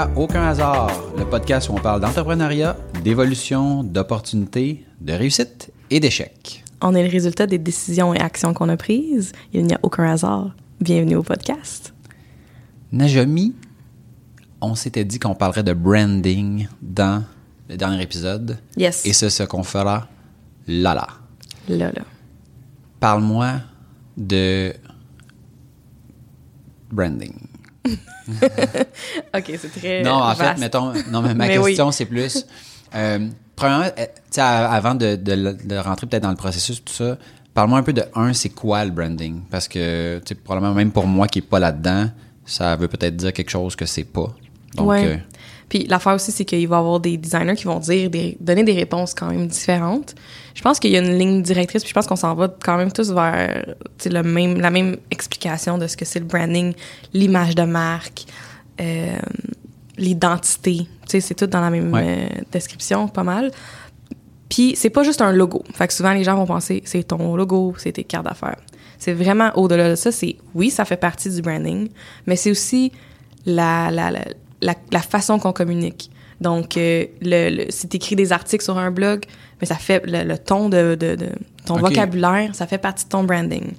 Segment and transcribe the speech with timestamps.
[0.00, 2.74] À Aucun hasard, le podcast où on parle d'entrepreneuriat,
[3.04, 6.64] d'évolution, d'opportunités, de réussite et d'échecs.
[6.80, 9.32] On est le résultat des décisions et actions qu'on a prises.
[9.52, 10.56] Il n'y a aucun hasard.
[10.80, 11.92] Bienvenue au podcast.
[12.92, 13.54] Najami,
[14.62, 17.22] on s'était dit qu'on parlerait de branding dans
[17.68, 18.56] le dernier épisode.
[18.78, 19.04] Yes.
[19.04, 20.08] Et c'est ce qu'on fera
[20.66, 21.08] là là.
[21.68, 22.04] Là, là.
[23.00, 23.60] Parle-moi
[24.16, 24.72] de
[26.90, 27.49] branding.
[29.36, 31.70] OK, c'est très Non, en fait, mettons, non, mais ma Mais oui.
[31.70, 32.46] question, c'est plus,
[32.94, 36.84] euh, premièrement, euh, tu sais, à- avant de, de- de rentrer peut-être dans le processus,
[36.84, 37.16] tout ça,
[37.54, 39.40] parle-moi un peu de, un, c'est quoi le branding?
[39.50, 42.10] Parce que, tu sais, probablement même pour moi qui est pas là-dedans,
[42.44, 44.28] ça veut peut-être dire quelque chose que c'est pas.
[44.74, 45.04] Donc, ouais.
[45.06, 45.16] euh,
[45.70, 48.64] Puis l'affaire aussi, c'est qu'il va y avoir des designers qui vont dire des, donner
[48.64, 50.14] des réponses quand même différentes.
[50.54, 52.76] Je pense qu'il y a une ligne directrice, puis je pense qu'on s'en va quand
[52.76, 56.74] même tous vers le même, la même explication de ce que c'est le branding,
[57.14, 58.24] l'image de marque,
[58.80, 59.16] euh,
[59.96, 60.86] l'identité.
[61.06, 62.28] C'est tout dans la même Ouais.
[62.32, 63.50] euh, description, pas mal.
[64.48, 65.62] Puis c'est pas juste un logo.
[65.72, 68.58] Fait que souvent les gens vont penser c'est ton logo, c'est tes cartes d'affaires.
[68.98, 70.10] C'est vraiment au-delà de ça.
[70.10, 71.88] C'est oui, ça fait partie du branding,
[72.26, 72.90] mais c'est aussi
[73.46, 74.24] la, la, la,
[74.62, 76.10] la, la façon qu'on communique.
[76.40, 79.24] Donc, euh, le, le- si tu écris des articles sur un blog,
[79.60, 81.28] mais ça fait le, le ton de, de, de
[81.66, 83.72] ton vocabulaire, ça fait partie de ton branding.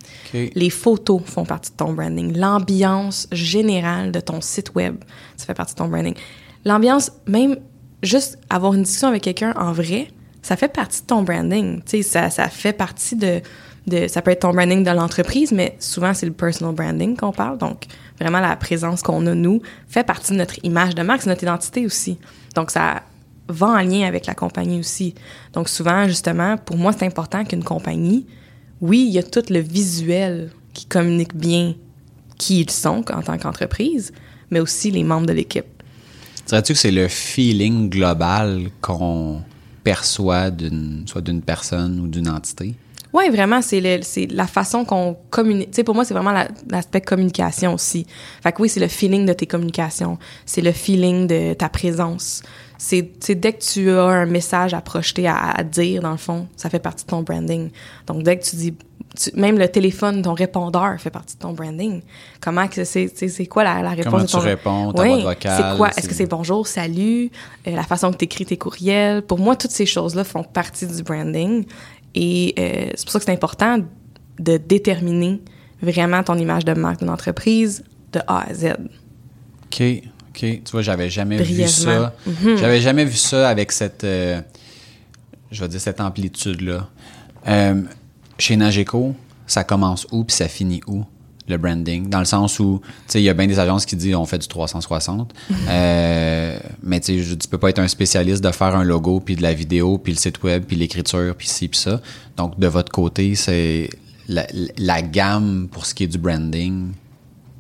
[0.54, 2.38] Les photos font partie de ton branding.
[2.38, 4.96] L'ambiance générale de ton site web,
[5.38, 6.14] ça fait partie de ton branding.
[6.66, 7.58] L'ambiance, même
[8.04, 10.10] juste avoir une discussion avec quelqu'un en vrai,
[10.44, 11.82] ça fait partie de ton branding.
[11.84, 13.42] Tu sais, ça, ça fait partie de,
[14.08, 17.58] Ça peut être ton branding de l'entreprise, mais souvent, c'est le personal branding qu'on parle.
[17.58, 17.86] Donc,
[18.20, 21.44] vraiment, la présence qu'on a, nous, fait partie de notre image de marque, c'est notre
[21.44, 22.18] identité aussi.
[22.56, 23.02] Donc, ça
[23.48, 25.16] va en lien avec la compagnie aussi.
[25.54, 28.28] Donc, souvent, justement, pour moi, c'est important qu'une compagnie,
[28.82, 31.74] oui, il y a tout le visuel qui communique bien
[32.38, 34.12] qui ils sont en tant qu'entreprise,
[34.50, 35.66] mais aussi les membres de l'équipe.
[36.48, 39.42] Dirais-tu que c'est le feeling global qu'on
[39.84, 40.50] perçoit
[41.06, 42.76] soit d'une personne ou d'une entité?
[43.14, 43.82] Oui, vraiment, c'est
[44.32, 45.72] la façon qu'on communique.
[45.72, 48.06] Tu sais, pour moi, c'est vraiment la- l'aspect communication aussi.
[48.42, 50.18] Fait que oui, c'est le feeling de tes communications.
[50.46, 52.42] C'est le feeling de ta présence.
[52.78, 56.48] C'est dès que tu as un message à projeter, à, à dire, dans le fond,
[56.56, 57.70] ça fait partie de ton branding.
[58.08, 58.74] Donc, dès que tu dis...
[59.20, 62.02] tu- même le téléphone, ton répondeur fait partie de ton branding.
[62.40, 63.14] Comment que c'est...
[63.16, 64.40] tu C'est quoi la, la réponse Comment de tu ton...
[64.40, 65.90] réponds, ta Oui, C'est quoi?
[65.96, 67.30] Est-ce que c'est bonjour, salut,
[67.68, 69.22] euh, la façon que tu écris tes courriels?
[69.22, 71.66] Pour moi, toutes ces choses-là font partie du branding.
[72.16, 73.80] Et euh, c'est pour ça que c'est important
[74.40, 75.42] de déterminer
[75.82, 78.76] vraiment ton image de marque d'une entreprise de A à Z.
[79.66, 79.82] OK,
[80.30, 80.40] OK.
[80.40, 82.14] Tu vois, j'avais jamais vu ça.
[82.58, 84.42] J'avais jamais vu ça avec cette, euh,
[85.52, 86.90] je vais dire, cette amplitude-là.
[87.48, 87.82] Euh,
[88.38, 89.16] chez Nageco,
[89.48, 91.04] ça commence où puis ça finit où,
[91.48, 92.10] le branding?
[92.10, 94.26] Dans le sens où, tu sais, il y a bien des agences qui disent on
[94.26, 95.34] fait du 360.
[95.70, 99.36] Euh, mais tu sais, tu peux pas être un spécialiste de faire un logo puis
[99.36, 102.02] de la vidéo puis le site web puis l'écriture puis ci puis ça.
[102.36, 103.90] Donc, de votre côté, c'est
[104.28, 104.46] la,
[104.78, 106.92] la gamme pour ce qui est du branding,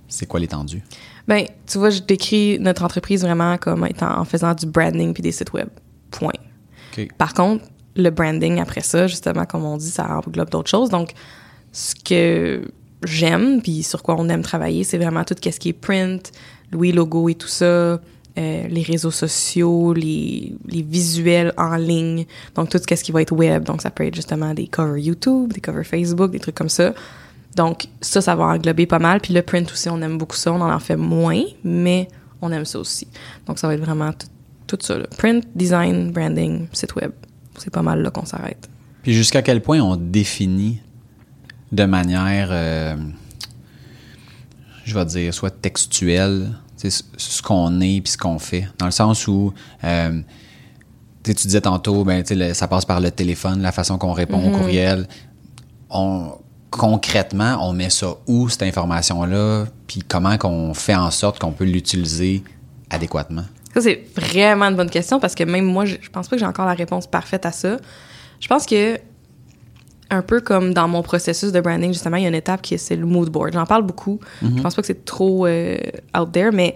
[0.07, 0.83] c'est quoi l'étendue?
[1.27, 5.23] Ben, tu vois, je décris notre entreprise vraiment comme étant en faisant du branding puis
[5.23, 5.69] des sites web.
[6.09, 6.31] Point.
[7.17, 7.65] Par contre,
[7.95, 10.89] le branding après ça, justement, comme on dit, ça englobe d'autres choses.
[10.89, 11.13] Donc,
[11.71, 12.69] ce que
[13.03, 16.31] j'aime, puis sur quoi on aime travailler, c'est vraiment tout ce qui est print,
[16.73, 17.99] oui, logo et tout ça, euh,
[18.37, 22.25] les réseaux sociaux, les, visuels en ligne,
[22.55, 23.63] donc tout ce qui va être web.
[23.63, 26.93] Donc, ça peut être justement des covers YouTube, des covers Facebook, des trucs comme ça.
[27.57, 29.19] Donc, ça, ça va englober pas mal.
[29.19, 30.53] Puis le print aussi, on aime beaucoup ça.
[30.53, 32.07] On en fait moins, mais
[32.41, 33.07] on aime ça aussi.
[33.47, 34.27] Donc, ça va être vraiment tout,
[34.67, 34.97] tout ça.
[34.97, 35.07] là.
[35.17, 37.11] Print, design, branding, site web.
[37.57, 38.69] C'est pas mal là qu'on s'arrête.
[39.03, 40.79] Puis jusqu'à quel point on définit
[41.71, 42.95] de manière, euh,
[44.83, 48.67] je vais dire, soit textuelle, ce qu'on est puis ce qu'on fait.
[48.79, 49.53] Dans le sens où,
[49.83, 50.21] euh,
[51.23, 54.13] tu sais, tu disais tantôt, ben, le- ça passe par le téléphone, la façon qu'on
[54.13, 55.07] répond au courriel.
[55.91, 56.31] On,
[56.71, 61.65] concrètement, on met ça où, cette information-là, puis comment qu'on fait en sorte qu'on peut
[61.65, 62.43] l'utiliser
[62.89, 63.43] adéquatement?
[63.75, 66.39] Ça, c'est vraiment une bonne question parce que même moi, je, je pense pas que
[66.39, 67.77] j'ai encore la réponse parfaite à ça.
[68.39, 68.97] Je pense que,
[70.11, 72.75] un peu comme dans mon processus de branding, justement, il y a une étape qui
[72.75, 73.53] est c'est le mood board.
[73.53, 74.19] J'en parle beaucoup.
[74.57, 75.77] Je pense pas que c'est trop euh,
[76.19, 76.75] out there, mais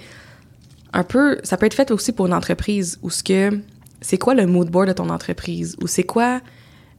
[0.93, 3.59] un peu, ça peut être fait aussi pour une entreprise où ce que
[4.01, 5.75] c'est quoi le mood board de ton entreprise?
[5.81, 6.39] Ou c'est quoi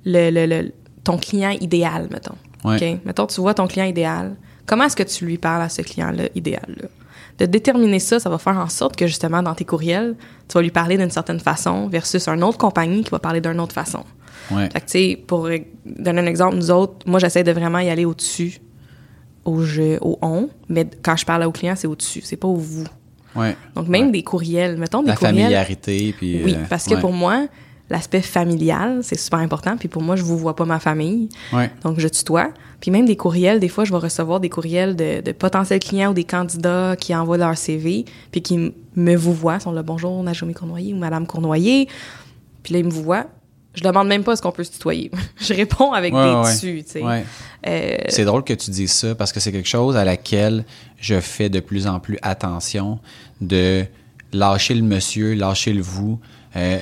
[0.05, 0.73] le, le- le-
[1.05, 2.35] ton client idéal, mettons?
[2.65, 2.77] Ouais.
[2.95, 3.01] OK?
[3.05, 4.37] Mettons, tu vois ton client idéal.
[4.67, 6.89] Comment est-ce que tu lui parles à ce client-là idéal-là?
[7.39, 10.17] De déterminer ça, ça va faire en sorte que justement, dans tes courriels,
[10.49, 13.61] tu vas lui parler d'une certaine façon versus une autre compagnie qui va parler d'une
[13.61, 14.05] autre façon.
[14.51, 14.69] Ouais.
[14.73, 15.49] Fait que, tu sais, pour
[15.85, 18.61] donner un exemple, nous autres, moi, j'essaie de vraiment y aller au-dessus,
[19.45, 22.57] au je, au on, mais quand je parle au client, c'est au-dessus, c'est pas au
[22.57, 22.85] vous.
[23.35, 23.57] Ouais.
[23.75, 24.13] Donc, même Ouais.
[24.13, 25.37] des courriels, mettons des La courriels.
[25.37, 26.43] familiarité, puis...
[26.45, 27.47] Oui, euh, parce que pour moi,
[27.91, 29.77] l'aspect familial, c'est super important.
[29.77, 31.29] Puis pour moi, je vous vois pas ma famille.
[31.53, 31.71] Ouais.
[31.85, 32.49] Donc, je tutoie.
[32.81, 36.11] Puis même des courriels, des fois, je vais recevoir des courriels de, de potentiels clients
[36.11, 40.23] ou des candidats qui envoient leur CV, puis qui me vous voient, sont là, bonjour,
[40.23, 41.89] Naomi Cournoyer ou Madame Cournoyer.
[42.63, 43.27] Puis là, ils me vous voient.
[43.77, 45.11] Je demande même pas est-ce qu'on peut se tutoyer.
[45.41, 47.03] je réponds avec Ouais, des ouais, dessus, tu sais.
[47.03, 47.25] Ouais.
[47.67, 50.65] Euh, C'est drôle que tu dises ça parce que c'est quelque chose à laquelle
[50.99, 52.99] je fais de plus en plus attention
[53.41, 53.85] de
[54.33, 56.19] lâcher le monsieur, lâcher le vous.
[56.57, 56.79] Euh,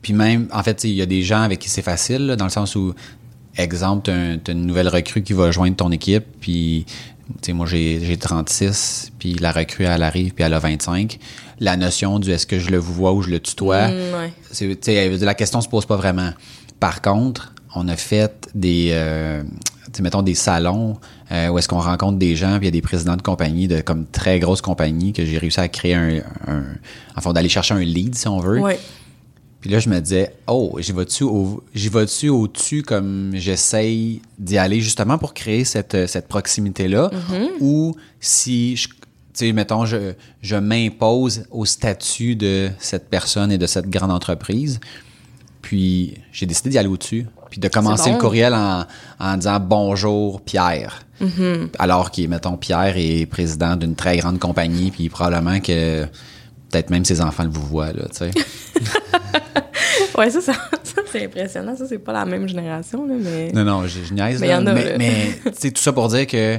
[0.00, 2.46] puis même, en fait, il y a des gens avec qui c'est facile, là, dans
[2.46, 2.94] le sens où,
[3.56, 4.10] exemple,
[4.44, 6.86] tu as une nouvelle recrue qui va joindre ton équipe, puis,
[7.40, 11.18] tu sais, moi, j'ai j'ai 36, puis la recrue, elle arrive, puis elle a 25.
[11.60, 15.16] La notion du est-ce que je le vois ou je le tutoie, Mm, ouais.
[15.20, 16.30] la question se pose pas vraiment.
[16.80, 19.42] Par contre, on a fait des, euh,
[20.00, 20.98] mettons des salons
[21.30, 23.68] euh, où est-ce qu'on rencontre des gens, puis il y a des présidents de compagnies,
[23.68, 26.18] de comme très grosses compagnies, que j'ai réussi à créer un,
[26.48, 26.64] un
[27.16, 28.58] enfin d'aller chercher un lead si on veut.
[28.60, 28.78] ouais.
[29.62, 34.58] Puis là, je me disais, oh, j'y vais-tu au, j'y vais-tu au-dessus comme j'essaye d'y
[34.58, 37.12] aller justement pour créer cette, cette proximité-là,
[37.60, 38.94] ou si, je, tu
[39.34, 44.80] sais, mettons, je, je m'impose au statut de cette personne et de cette grande entreprise.
[45.62, 48.16] Puis j'ai décidé d'y aller au-dessus, puis de commencer bon.
[48.16, 48.84] le courriel en,
[49.20, 51.06] en disant bonjour Pierre.
[51.78, 56.04] Alors qu'il, mettons, Pierre est président d'une très grande compagnie, puis probablement que
[56.72, 58.30] peut-être même ses enfants le vous voient, là, tu sais.
[60.18, 60.52] Ouais, ça, ça,
[60.82, 61.74] ça, c'est impressionnant.
[61.76, 63.50] Ça, c'est pas la même génération, là, mais.
[63.52, 64.40] Non, non, je, je niaise.
[64.40, 64.54] Mais là.
[64.54, 66.58] y en a, mais, mais, sais, tout ça pour dire que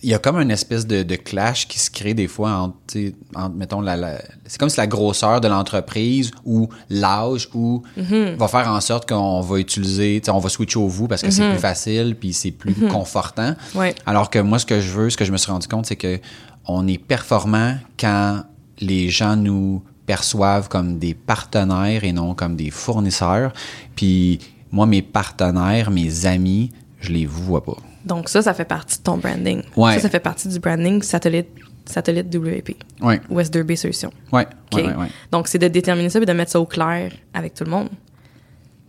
[0.00, 2.76] il y a comme une espèce de, de clash qui se crée des fois entre,
[2.86, 7.48] tu sais, entre, mettons, la, la- c'est comme si la grosseur de l'entreprise ou l'âge
[7.54, 8.36] ou Mm-hmm.
[8.36, 11.22] va faire en sorte qu'on va utiliser, tu sais, on va switcher au vous parce
[11.22, 13.50] que c'est plus facile puis c'est plus confortant.
[13.74, 13.78] Mm-hmm.
[13.78, 13.94] Ouais.
[14.06, 15.96] Alors que moi, ce que je veux, ce que je me suis rendu compte, c'est
[15.96, 16.20] que
[16.66, 18.44] on est performant quand
[18.80, 23.52] les gens nous perçoivent comme des partenaires et non comme des fournisseurs.
[23.94, 24.38] Puis
[24.70, 26.70] moi, mes partenaires, mes amis,
[27.00, 27.76] je les vois pas.
[28.04, 29.62] Donc, ça, ça fait partie de ton branding.
[29.76, 29.94] Ouais.
[29.94, 31.48] Ça, ça fait partie du branding satellite,
[31.84, 34.12] satellite WP, Ouais, West Derby Solutions.
[34.32, 34.78] ouais, OK?
[34.78, 35.08] ouais, ouais.
[35.30, 37.88] Donc, c'est de déterminer ça et de mettre ça au clair avec tout le monde.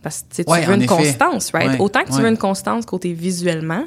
[0.02, 0.86] Parce que tu veux une effet.
[0.86, 1.78] constance, right?
[1.78, 3.84] Autant que tu veux une constance côté visuellement,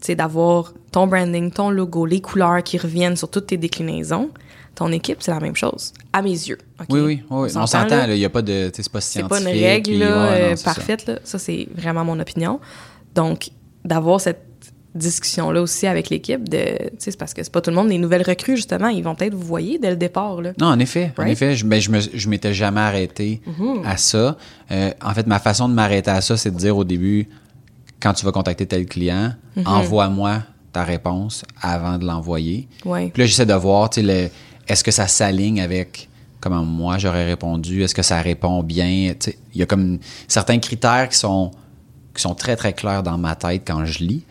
[0.00, 4.30] sais, d'avoir ton branding, ton logo, les couleurs qui reviennent sur toutes tes déclinaisons.
[4.78, 6.58] Ton équipe, c'est la même chose, à mes yeux.
[6.88, 7.50] Oui, oui, oui.
[7.56, 8.70] On s'entend, il n'y a pas de.
[8.72, 9.44] C'est pas C'est scientifique.
[9.44, 10.64] pas une règle puis- là, ouais, non, euh, c'est ça.
[10.74, 11.06] parfaite.
[11.08, 11.18] Là.
[11.24, 12.60] Ça, c'est vraiment mon opinion.
[13.16, 13.48] Donc,
[13.84, 14.44] d'avoir cette
[14.94, 18.22] discussion-là aussi avec l'équipe, de, c'est parce que c'est pas tout le monde, les nouvelles
[18.22, 20.40] recrues, justement, ils vont peut-être vous voyez dès le départ.
[20.40, 20.52] Là.
[20.60, 23.84] Non, en effet, en effet, je, ben, je m'étais jamais arrêté Mm-hmm.
[23.84, 24.36] à ça.
[24.70, 27.28] Euh, en fait, ma façon de m'arrêter à ça, c'est de dire au début,
[28.00, 29.66] quand tu vas contacter tel client, Mm-hmm.
[29.66, 30.42] envoie-moi
[30.72, 32.68] ta réponse avant de l'envoyer.
[32.84, 33.10] Ouais.
[33.12, 34.30] Puis là, j'essaie de voir, tu sais,
[34.68, 36.08] est-ce que ça s'aligne avec
[36.40, 39.14] comment moi j'aurais répondu, est-ce que ça répond bien?
[39.54, 39.98] Il y a comme
[40.28, 41.50] certains critères qui sont,
[42.14, 44.24] qui sont très, très clairs dans ma tête quand je lis,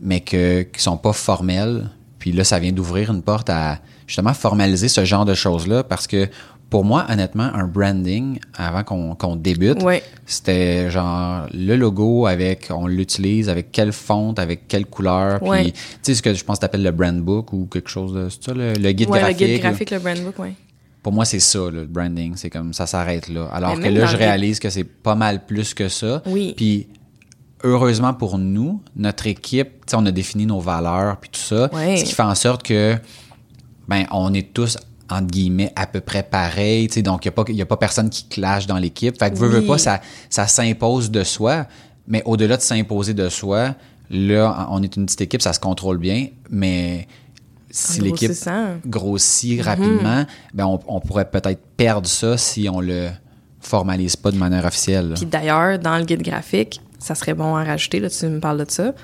[0.00, 1.90] mais que, qui sont pas formels.
[2.18, 6.06] Puis là, ça vient d'ouvrir une porte à justement formaliser ce genre de choses-là parce
[6.06, 6.28] que
[6.70, 9.78] pour moi, honnêtement, un branding, avant qu'on débute,
[10.26, 15.40] c'était genre le logo avec, on l'utilise avec quelle fonte, avec quelle couleur.
[15.40, 18.12] Puis, tu sais, ce que je pense que t'appelles le brand book ou quelque chose
[18.12, 19.40] de c'est ça, le, le guide graphique.
[19.40, 19.70] le guide là.
[19.70, 20.54] graphique, le brand book, ouais.
[21.02, 22.34] Pour moi, c'est ça, le branding.
[22.36, 23.48] C'est comme ça s'arrête là.
[23.52, 26.22] Alors que là, je réalise que c'est pas mal plus que ça.
[26.26, 26.54] Oui.
[26.56, 26.88] Puis,
[27.62, 31.70] heureusement pour nous, notre équipe, tu sais, on a défini nos valeurs puis tout ça.
[31.72, 32.96] Ce qui fait en sorte que,
[33.86, 34.78] ben, on est tous
[35.10, 38.66] entre guillemets à peu près pareil, donc il n'y a, a pas personne qui clash
[38.66, 39.18] dans l'équipe.
[39.18, 39.66] Fait que Oui.
[39.66, 41.66] pas, ça, ça s'impose de soi,
[42.08, 43.74] mais au-delà de s'imposer de soi,
[44.10, 47.06] là, on est une petite équipe, ça se contrôle bien, mais
[47.70, 48.30] si l'équipe
[48.86, 53.08] grossit rapidement, ben on, on pourrait peut-être perdre ça si on le
[53.60, 55.08] formalise pas de manière officielle.
[55.10, 55.14] là.
[55.16, 58.64] Puis d'ailleurs, dans le guide graphique, ça serait bon à rajouter, là, tu me parles
[58.64, 58.94] de ça,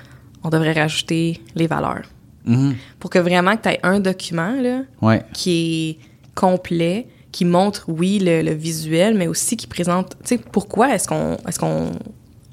[0.43, 2.03] on devrait rajouter les valeurs.
[2.45, 2.75] Mhm.
[2.99, 5.23] Pour que vraiment que tu aies un document, là, Ouais.
[5.33, 10.37] qui est complet, qui montre, oui, le, le visuel, mais aussi qui présente, tu sais,
[10.51, 11.91] pourquoi est-ce qu'on est qu'on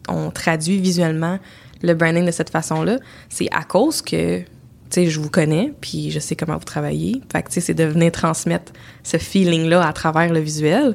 [0.08, 1.38] on traduit visuellement
[1.82, 2.98] le branding de cette façon-là?
[3.28, 4.44] C'est à cause que, tu
[4.90, 7.20] sais, je vous connais, puis je sais comment vous travaillez.
[7.32, 10.94] Fait que, tu sais, c'est de venir transmettre ce feeling-là à travers le visuel,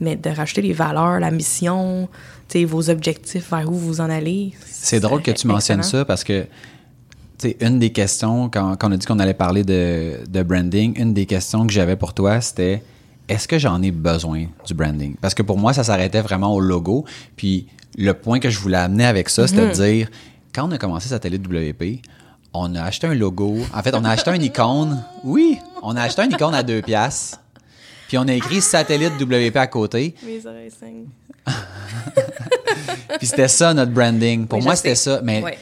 [0.00, 2.08] mais de rajouter les valeurs, la mission,
[2.48, 4.52] tu sais, vos objectifs, vers où vous en allez.
[4.66, 6.00] C'est drôle que tu mentionnes excellent.
[6.00, 6.46] ça parce que
[7.38, 10.98] sais, une des questions, quand, quand on a dit qu'on allait parler de, de branding,
[11.00, 12.82] une des questions que j'avais pour toi, c'était
[13.28, 15.16] est-ce que j'en ai besoin du branding?
[15.20, 17.04] Parce que pour moi, ça s'arrêtait vraiment au logo.
[17.36, 17.66] Puis
[17.98, 20.08] le point que je voulais amener avec ça, c'était de dire
[20.54, 22.00] quand on a commencé Satellite WP,
[22.54, 23.58] on a acheté un logo.
[23.74, 25.02] En fait, on a acheté une icône.
[25.24, 27.40] Oui, on a acheté un icône à deux piastres,
[28.08, 30.14] puis on a écrit satellite WP à côté.
[30.24, 31.08] Mes oreilles saignent.
[33.18, 34.46] Puis c'était ça notre branding.
[34.46, 35.20] Pour Oui, moi, c'était ça.
[35.22, 35.58] Mais Ouais.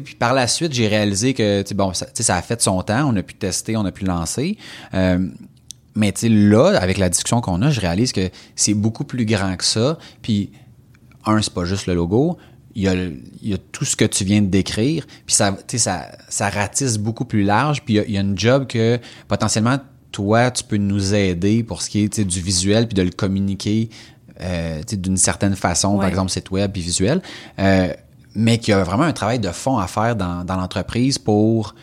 [0.00, 2.06] Puis par la suite, j'ai réalisé que bon, ça,
[2.36, 3.08] a fait son temps.
[3.12, 4.56] On a pu tester, on a pu lancer.
[4.94, 5.26] Euh,
[5.94, 9.64] mais là, avec la discussion qu'on a, je réalise que c'est beaucoup plus grand que
[9.64, 9.98] ça.
[10.22, 10.50] Puis
[11.26, 12.38] un, c'est pas juste le logo.
[12.74, 15.06] Il y, a, le- il y a tout ce que tu viens de décrire.
[15.26, 17.82] Puis ça, ça, ça ratisse beaucoup plus large.
[17.82, 19.78] Puis il y a- il y, a une job que potentiellement,
[20.10, 23.90] toi, tu peux nous aider pour ce qui est du visuel puis de le communiquer
[24.40, 27.20] euh, d'une certaine façon, par exemple, site web puis visuel.
[27.58, 27.92] Euh,
[28.34, 31.74] mais qu'il y a vraiment un travail de fond à faire dans, dans l'entreprise pour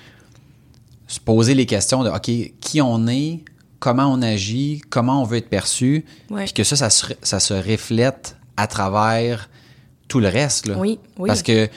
[1.08, 2.30] se poser les questions de OK,
[2.60, 3.44] qui on est,
[3.80, 6.46] comment on agit, comment on veut être perçu, Ouais.
[6.46, 9.50] puis que ça, ça se, ça se reflète à travers
[10.08, 10.68] tout le reste.
[10.68, 10.78] Là.
[10.78, 11.28] Oui, oui.
[11.28, 11.70] Parce que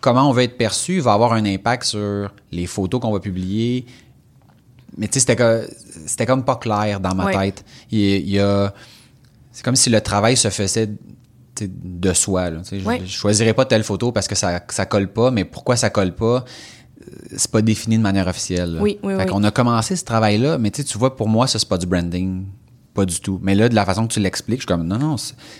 [0.00, 3.84] comment on veut être perçu va avoir un impact sur les photos qu'on va publier.
[4.96, 5.36] Mais tu sais,
[6.06, 7.38] c'était comme pas clair dans ma Ouais.
[7.52, 7.64] tête.
[7.90, 8.72] Il, y a- il y a,
[9.52, 10.88] c'est comme si le travail se faisait
[11.64, 12.50] de soi.
[12.50, 15.76] Là, je, je choisirais pas telle photo parce que ça, ça colle pas, mais pourquoi
[15.76, 16.44] ça colle pas?
[17.02, 18.74] euh, C'est pas défini de manière officielle.
[18.74, 18.82] là.
[18.82, 19.26] Oui, oui, Fait oui.
[19.26, 22.44] qu'on a commencé ce travail-là, mais tu vois, pour moi, ça, c'est pas du branding.
[22.94, 23.38] Pas du tout.
[23.42, 25.16] Mais là, de la façon que tu l'expliques, je suis comme, non, non,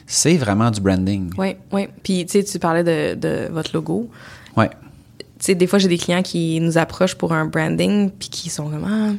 [0.06, 1.30] c'est- vraiment du branding.
[1.36, 1.88] Oui, oui.
[2.02, 4.08] Puis, tu sais, tu parlais de, de votre logo.
[4.56, 4.70] Ouais.
[5.18, 8.48] Tu sais, des fois, j'ai des clients qui nous approchent pour un branding, puis qui
[8.48, 9.12] sont comme, ah,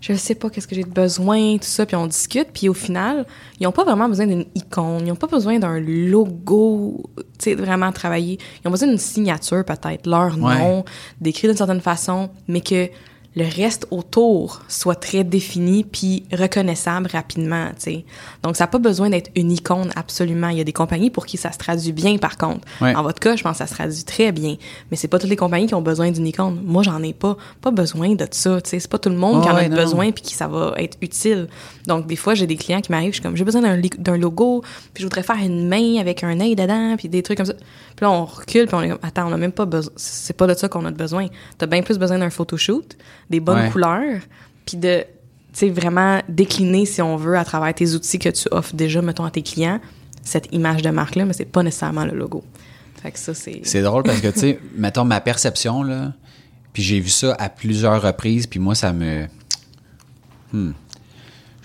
[0.00, 2.74] je sais pas qu'est-ce que j'ai de besoin, tout ça, puis on discute, puis au
[2.74, 3.26] final,
[3.58, 7.54] ils ont pas vraiment besoin d'une icône, ils ont pas besoin d'un logo, tu sais,
[7.54, 8.38] vraiment travaillé.
[8.64, 10.58] Ils ont besoin d'une signature, peut-être, leur Ouais.
[10.58, 10.84] nom,
[11.20, 12.88] décrit d'une certaine façon, mais que
[13.36, 18.04] le reste autour soit très défini puis reconnaissable rapidement, tu sais.
[18.42, 20.48] Donc, ça n'a pas besoin d'être une icône, absolument.
[20.48, 22.66] Il y a des compagnies pour qui ça se traduit bien, par contre.
[22.80, 22.94] Ouais.
[22.94, 24.56] En votre cas, je pense que ça se traduit très bien.
[24.90, 26.60] Mais c'est pas toutes les compagnies qui ont besoin d'une icône.
[26.64, 27.36] Moi, j'en ai pas.
[27.60, 28.80] Pas besoin de ça, tu sais.
[28.80, 30.96] C'est pas tout le monde qui Ah en a besoin puis qui ça va être
[31.00, 31.48] utile.
[31.86, 34.62] Donc, des fois, j'ai des clients qui m'arrivent, je suis comme, j'ai besoin d'un logo,
[34.92, 37.54] puis je voudrais faire une main avec un œil dedans, puis des trucs comme ça.
[37.54, 40.36] Puis là, on recule, puis on est comme, attends, on a même pas besoin, c'est
[40.36, 41.26] pas de ça qu'on a besoin.
[41.58, 42.96] T'as bien plus besoin d'un photoshoot,
[43.30, 43.70] des bonnes Ouais.
[43.70, 44.20] couleurs,
[44.66, 45.04] puis de,
[45.70, 49.30] vraiment décliner, si on veut, à travers tes outils que tu offres déjà, mettons, à
[49.30, 49.80] tes clients,
[50.22, 52.44] cette image de marque-là, mais c'est pas nécessairement le logo.
[53.02, 53.60] Fait que ça, c'est...
[53.64, 56.12] C'est drôle parce que, tu sais, mettons ma perception, là,
[56.72, 59.26] puis j'ai vu ça à plusieurs reprises, puis moi, ça me.
[60.52, 60.72] Hmm.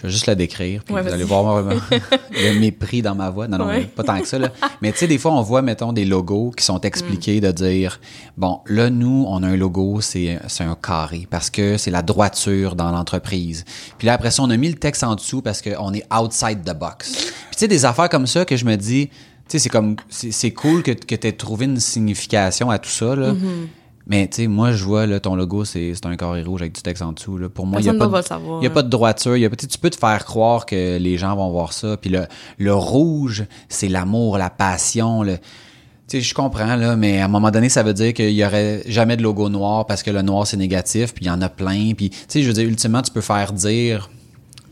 [0.05, 1.63] Je vais juste la décrire, puis Ouais, vous allez voir
[2.31, 3.47] le mépris dans ma voix.
[3.47, 3.83] Non, non, Ouais.
[3.83, 4.51] pas tant que ça, là.
[4.81, 7.99] Mais tu sais, des fois, on voit, mettons, des logos qui sont expliqués de dire
[8.37, 12.75] bon, là, nous, on a un logo, c'est un carré, parce que c'est la droiture
[12.75, 13.65] dans l'entreprise.
[13.97, 16.63] Puis là, après ça, on a mis le texte en dessous parce qu'on est outside
[16.63, 17.11] the box.
[17.13, 19.13] Puis tu sais, des affaires comme ça que je me dis, tu
[19.47, 22.89] sais, c'est comme, c'est c'est cool que, que tu aies trouvé une signification à tout
[22.89, 23.31] ça, là.
[23.33, 23.67] Mm-hmm.
[24.07, 26.81] Mais tu sais, moi, je vois, là, ton logo, c'est un carré rouge avec du
[26.83, 27.37] texte en dessous.
[27.39, 27.49] Là.
[27.49, 28.11] Pour moi, il n'y a, pas de-
[28.63, 29.35] y a pas de droiture.
[29.35, 31.97] Y a, tu peux te faire croire que les gens vont voir ça.
[31.97, 32.27] Puis le,
[32.59, 35.23] le rouge, c'est l'amour, la passion.
[35.23, 35.37] Le...
[35.37, 35.41] Tu
[36.07, 38.83] sais, je comprends, là, mais à un moment donné, ça veut dire qu'il y aurait
[38.85, 41.49] jamais de logo noir parce que le noir, c'est négatif, puis il y en a
[41.49, 41.93] plein.
[41.97, 44.11] Puis, tu sais, je veux dire, ultimement, tu peux faire dire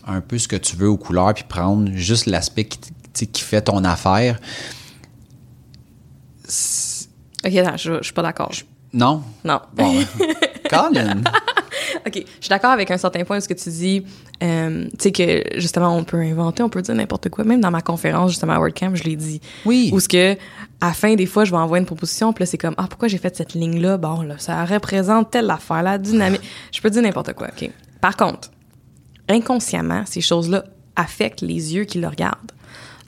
[0.05, 3.63] un peu ce que tu veux aux couleurs, puis prendre juste l'aspect qui, qui fait
[3.63, 4.39] ton affaire.
[7.45, 8.51] OK, attends, je, je suis pas d'accord.
[8.93, 9.23] Non?
[9.43, 9.59] Non.
[9.73, 9.91] Bon,
[10.69, 11.21] Colin!
[12.05, 14.03] OK, je suis d'accord avec un certain point de ce que tu dis.
[14.41, 17.43] Euh, tu sais que, justement, on peut inventer, on peut dire n'importe quoi.
[17.43, 19.41] Même dans ma conférence, justement, à WordCamp, je l'ai dit.
[19.65, 19.89] Oui.
[19.93, 20.33] Où ce que,
[20.81, 22.87] à la fin, des fois, je vais envoyer une proposition, puis là, c'est comme, ah,
[22.87, 23.97] pourquoi j'ai fait cette ligne-là?
[23.97, 26.41] Bon, là, ça représente telle affaire, la dynamique.
[26.71, 27.69] Je peux dire n'importe quoi, OK?
[28.01, 28.51] Par contre,
[29.29, 32.51] inconsciemment, ces choses-là affectent les yeux qui le regardent.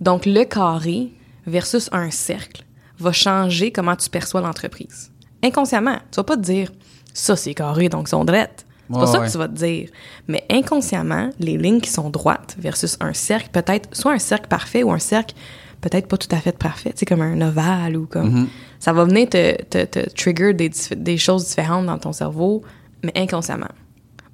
[0.02, 1.12] Donc, le carré
[1.46, 2.64] versus un cercle
[3.00, 5.12] va changer comment tu perçois l'entreprise.
[5.46, 6.72] Inconsciemment, tu vas pas te dire
[7.14, 8.66] ça c'est carré donc sont drettes.
[8.88, 9.28] C'est pas ça ouais.
[9.28, 9.90] que tu vas te dire.
[10.28, 14.84] Mais inconsciemment, les lignes qui sont droites versus un cercle, peut-être soit un cercle parfait
[14.84, 15.36] ou un cercle
[15.82, 18.48] peut-être pas tout à fait parfait, c'est comme un ovale ou comme Mm-hmm.
[18.80, 22.64] ça va venir te, te, te trigger des, des choses différentes dans ton cerveau,
[23.04, 23.70] mais inconsciemment.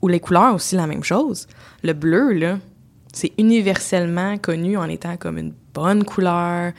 [0.01, 1.47] Ou les couleurs aussi la même chose.
[1.83, 2.57] Le bleu là,
[3.13, 6.71] c'est universellement connu en étant comme une bonne couleur,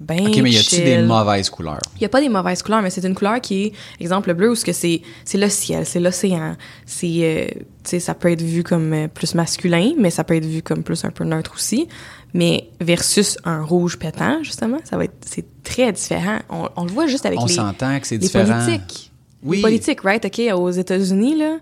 [0.00, 1.80] ben OK, mais y a-tu des mauvaises couleurs?
[1.96, 4.34] Il n'y a pas des mauvaises couleurs, mais c'est une couleur qui est, exemple, le
[4.34, 5.02] bleu, où c'est,
[5.34, 6.56] le ciel, c'est l'océan.
[6.86, 7.46] C'est, euh,
[7.82, 10.84] sais, ça peut être vu comme euh, plus masculin, mais ça peut être vu comme
[10.84, 11.88] plus un peu neutre aussi.
[12.32, 16.38] Mais versus un rouge pétant, justement, ça va être, c'est très différent.
[16.48, 18.64] On, on le voit juste avec On les, s'entend que c'est les différent.
[18.64, 19.10] politiques.
[19.42, 19.56] Oui.
[19.56, 20.24] Les politiques, right?
[20.24, 21.58] OK, aux États-Unis, là,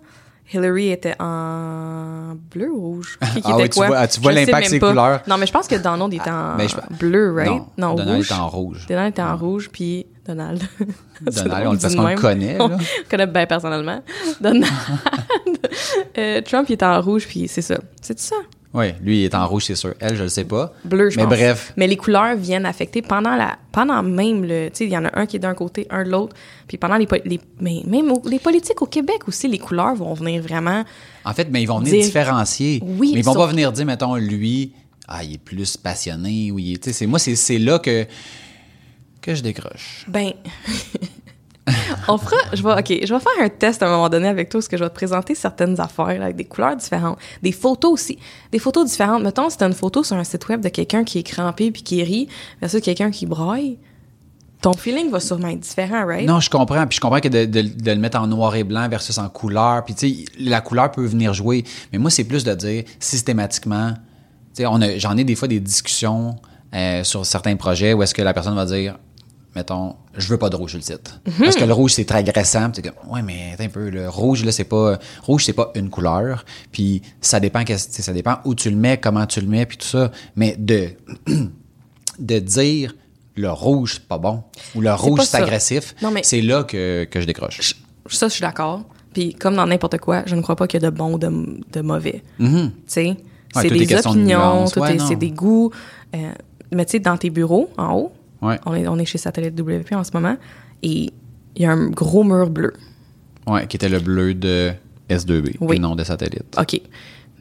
[0.52, 3.18] Hillary était en bleu ou rouge?
[3.34, 5.20] Qui, qui Ah était oui, tu vois- tu vois l'impact couleurs.
[5.26, 7.62] Non, mais je pense que Donald était en ben, je- bleu, right?
[7.76, 8.26] Non, Donald rouge.
[8.26, 8.86] était en rouge.
[8.88, 10.62] Donald était en rouge, puis Donald.
[11.20, 12.76] Donald, on- parce dit qu'on le connaît, On là.
[12.78, 14.02] le connaît bien personnellement.
[14.40, 14.66] Donald.
[16.18, 17.76] Euh, Trump, il est en rouge, puis c'est ça.
[18.00, 18.36] C'est ça?
[18.76, 19.94] Oui, lui, il est en rouge, c'est sûr.
[20.00, 20.72] Elle, je le sais pas.
[20.84, 21.32] Bleu, je Mais pense.
[21.34, 21.72] bref.
[21.76, 25.04] Mais les couleurs viennent affecter pendant la pendant même le tu sais il y en
[25.06, 26.36] a un qui est d'un côté, un de l'autre.
[26.68, 30.12] Puis pendant les, les mais même au- les politiques au Québec aussi les couleurs vont
[30.14, 30.84] venir vraiment
[31.24, 32.80] En fait, mais ils vont venir Dire- différencier.
[32.84, 34.72] Oui, mais ils vont pas venir dire, mettons, lui,
[35.08, 36.82] ah, il est plus passionné, ou il est.
[36.82, 38.06] tu sais, c'est- moi, c'est c'est là que,
[39.22, 40.04] que je décroche.
[40.08, 40.32] ben
[42.08, 44.48] on fera je vais OK, je vais faire un test à un moment donné avec
[44.48, 47.92] toi parce que je vais te présenter certaines affaires avec des couleurs différentes, des photos
[47.92, 48.18] aussi,
[48.52, 49.22] des photos différentes.
[49.22, 51.82] Mettons si t'as une photo sur un site web de quelqu'un qui est crampé puis
[51.82, 52.28] qui rit
[52.60, 53.78] versus quelqu'un qui braille,
[54.62, 56.26] ton feeling va sûrement être différent, right?
[56.26, 56.86] Non, je comprends.
[56.86, 59.84] Puis je comprends que de, le mettre en noir et blanc versus en couleur.
[59.84, 61.64] Puis tu sais, la couleur peut venir jouer.
[61.92, 63.92] Mais moi, c'est plus de dire systématiquement.
[64.54, 66.36] Tu sais, j'en ai des fois des discussions
[66.74, 68.98] euh, sur certains projets où est-ce que la personne va dire,
[69.56, 71.18] mettons, je veux pas de rouge sur le site.
[71.38, 72.70] Parce que le rouge, c'est très agressant.
[72.70, 75.72] T'es comme, ouais, mais attends un peu, le rouge, là, c'est pas, rouge, c'est pas
[75.74, 76.44] une couleur.
[76.70, 79.78] Puis ça dépend, tu ça dépend où tu le mets, comment tu le mets, puis
[79.78, 80.12] tout ça.
[80.36, 80.90] Mais de,
[82.18, 82.94] de dire,
[83.34, 84.42] le rouge, c'est pas bon.
[84.74, 85.94] Ou le rouge, c'est agressif.
[86.22, 87.74] C'est là que, que je décroche.
[88.08, 88.82] Ça, je suis d'accord.
[89.14, 91.18] Puis comme dans n'importe quoi, je ne crois pas qu'il y a de bon ou
[91.18, 91.30] de,
[91.72, 92.22] de mauvais.
[92.38, 92.70] Mhm.
[92.70, 93.16] Tu sais,
[93.54, 95.70] Ouais, c'est des de opinions, Ouais, c'est des goûts.
[96.14, 96.30] Euh,
[96.72, 98.58] mais tu sais, dans tes bureaux, en haut, Ouais.
[98.66, 100.36] on est, on est chez Satellite WP en ce moment,
[100.82, 101.12] et
[101.56, 102.72] il y a un gros mur bleu.
[103.46, 104.72] Ouais, qui était le bleu de
[105.08, 105.76] S2B, Oui.
[105.76, 106.56] et non de satellite.
[106.58, 106.80] OK.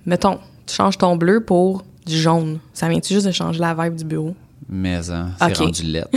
[0.05, 2.59] Mettons, tu changes ton bleu pour du jaune.
[2.73, 4.35] Ça vient-tu juste de changer la vibe du bureau?
[4.69, 6.09] Mais hein, c'est rendu lettre.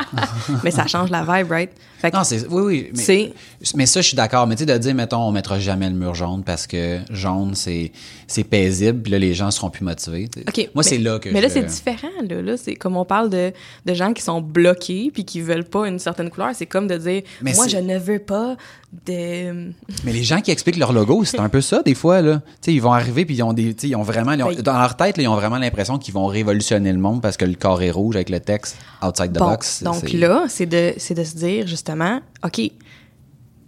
[0.64, 1.70] mais ça change la vibe, right?
[2.04, 2.46] Fait que Non, c'est.
[2.48, 3.32] Oui, oui.
[3.74, 4.46] Mais, ça, je suis d'accord.
[4.46, 7.54] Mais tu sais, de dire, mettons, on mettra jamais le mur jaune parce que jaune,
[7.54, 7.92] c'est
[8.26, 10.28] c'est paisible, puis là, les gens seront plus motivés.
[10.28, 10.64] tu sais.
[10.66, 10.70] OK.
[10.74, 11.44] Moi, c'est là que Mais je...
[11.44, 12.08] là, c'est différent.
[12.28, 13.52] Là, là c'est comme on parle de,
[13.86, 16.50] de gens qui sont bloqués puis qui veulent pas une certaine couleur.
[16.52, 18.56] C'est comme de dire Mais Moi, je ne veux pas
[19.06, 19.72] de.
[20.04, 22.42] Mais les gens qui expliquent leur logo, c'est un peu ça, des fois, là.
[22.60, 23.74] Tu sais, ils vont arriver, puis ils ont des.
[23.82, 24.32] Ils ont vraiment.
[24.32, 24.62] ils ont- Oui.
[24.62, 27.46] dans leur tête, là, ils ont vraiment l'impression qu'ils vont révolutionner le monde parce que
[27.46, 29.82] le corps est rouge avec le texte outside the Bon, box.
[29.82, 31.93] donc c'est- là, c'est de, c'est de se dire justement
[32.44, 32.60] OK,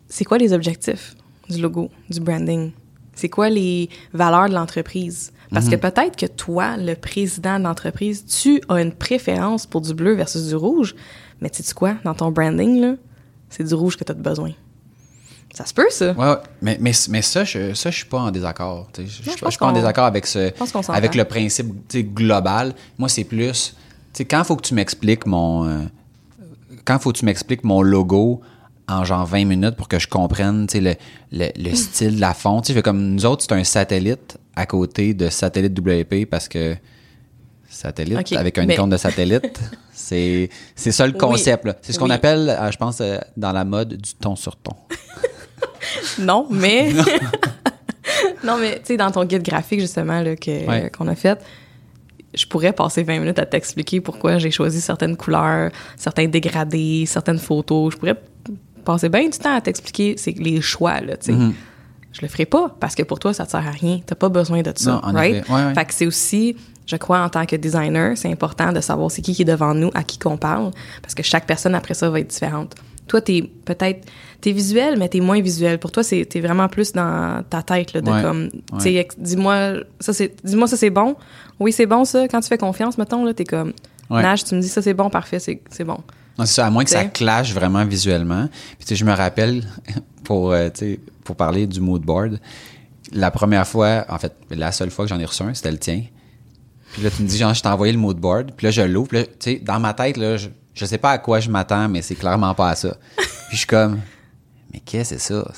[0.08, 1.14] c'est quoi les objectifs
[1.48, 2.72] du logo, du branding?
[3.14, 5.32] C'est quoi les valeurs de l'entreprise?
[5.52, 5.72] Parce Mhm.
[5.72, 10.14] que peut-être que toi, le président de l'entreprise, tu as une préférence pour du bleu
[10.14, 10.94] versus du rouge,
[11.40, 11.94] mais tu sais quoi?
[12.04, 12.96] Dans ton branding,
[13.48, 14.50] c'est du rouge que tu as besoin.
[15.54, 16.12] Ça se peut, ça?
[16.12, 18.88] Ouais, mais, mais, mais ça, je, ça, je suis pas en désaccord.
[18.98, 20.50] Je, je suis pas- pense je suis pas en désaccord avec ce,
[20.90, 21.72] avec le principe
[22.12, 22.74] global.
[22.98, 23.74] Moi, c'est plus,
[24.28, 25.78] quand faut que tu m'expliques mon, euh,
[26.86, 28.40] quand faut que tu m'expliques mon logo
[28.88, 30.94] en genre 20 minutes pour que je comprenne, le,
[31.32, 32.60] le, le style, la fond.
[32.60, 36.24] Tu sais, je fais comme nous autres, c'est un satellite à côté de satellite WP
[36.30, 36.76] parce que
[37.68, 39.60] satellite avec un mais- icône de satellite,
[39.92, 41.68] c'est, ça le concept.
[41.82, 42.12] C'est ce qu'on oui.
[42.12, 44.72] appelle, euh, je pense, euh, dans la mode du ton sur ton.
[46.18, 46.92] Non, mais.
[48.44, 50.90] non, mais tu sais, dans ton guide graphique, justement, là, que, Ouais.
[50.90, 51.38] qu'on a fait,
[52.36, 57.38] je pourrais passer 20 minutes à t'expliquer pourquoi j'ai choisi certaines couleurs, certains dégradés, certaines
[57.38, 57.94] photos.
[57.94, 58.20] Je pourrais
[58.84, 61.32] passer bien du temps à t'expliquer c'est les choix, là, tu sais.
[61.32, 61.52] Mm-hmm.
[62.12, 64.00] Je le ferai pas parce que pour toi, ça te sert à rien.
[64.06, 65.36] T'as pas besoin de ça, Non, en right?
[65.36, 65.52] effet.
[65.52, 65.74] Ouais, ouais.
[65.74, 69.20] Fait que c'est aussi, je crois, en tant que designer, c'est important de savoir c'est
[69.22, 70.70] qui qui est devant nous, à qui qu'on parle,
[71.02, 72.74] parce que chaque personne après ça va être différente.
[73.08, 74.06] Toi, t'es peut-être,
[74.40, 75.78] t'es visuel, mais t'es moins visuel.
[75.78, 79.08] Pour toi, c'est, t'es vraiment plus dans ta tête, là, de Ouais, comme, ouais.
[79.18, 81.16] dis-moi, ça c'est, dis-moi ça c'est bon.
[81.60, 82.26] Oui, c'est bon ça.
[82.28, 83.72] Quand tu fais confiance, mettons, là, t'es comme,
[84.08, 84.22] Ouais.
[84.22, 85.98] Nage, tu me dis ça c'est bon, parfait, c'est, c'est bon.
[86.38, 88.48] Non, c'est ça, à moins que ça clash vraiment visuellement.
[88.78, 89.64] Puis, tu sais, je me rappelle,
[90.24, 90.68] pour, euh,
[91.24, 92.38] pour parler du mood board,
[93.12, 95.78] la première fois, en fait, la seule fois que j'en ai reçu un, c'était le
[95.78, 96.02] tien.
[96.92, 98.52] Puis là, tu me dis, genre, je t'ai envoyé le mood board.
[98.56, 99.08] Puis là, je l'ouvre.
[99.08, 101.50] Puis là, tu sais, dans ma tête, là, je, je sais pas à quoi je
[101.50, 102.96] m'attends, mais c'est clairement pas à ça.
[103.16, 104.00] Puis je suis comme,
[104.72, 105.50] mais qu'est-ce que c'est ça?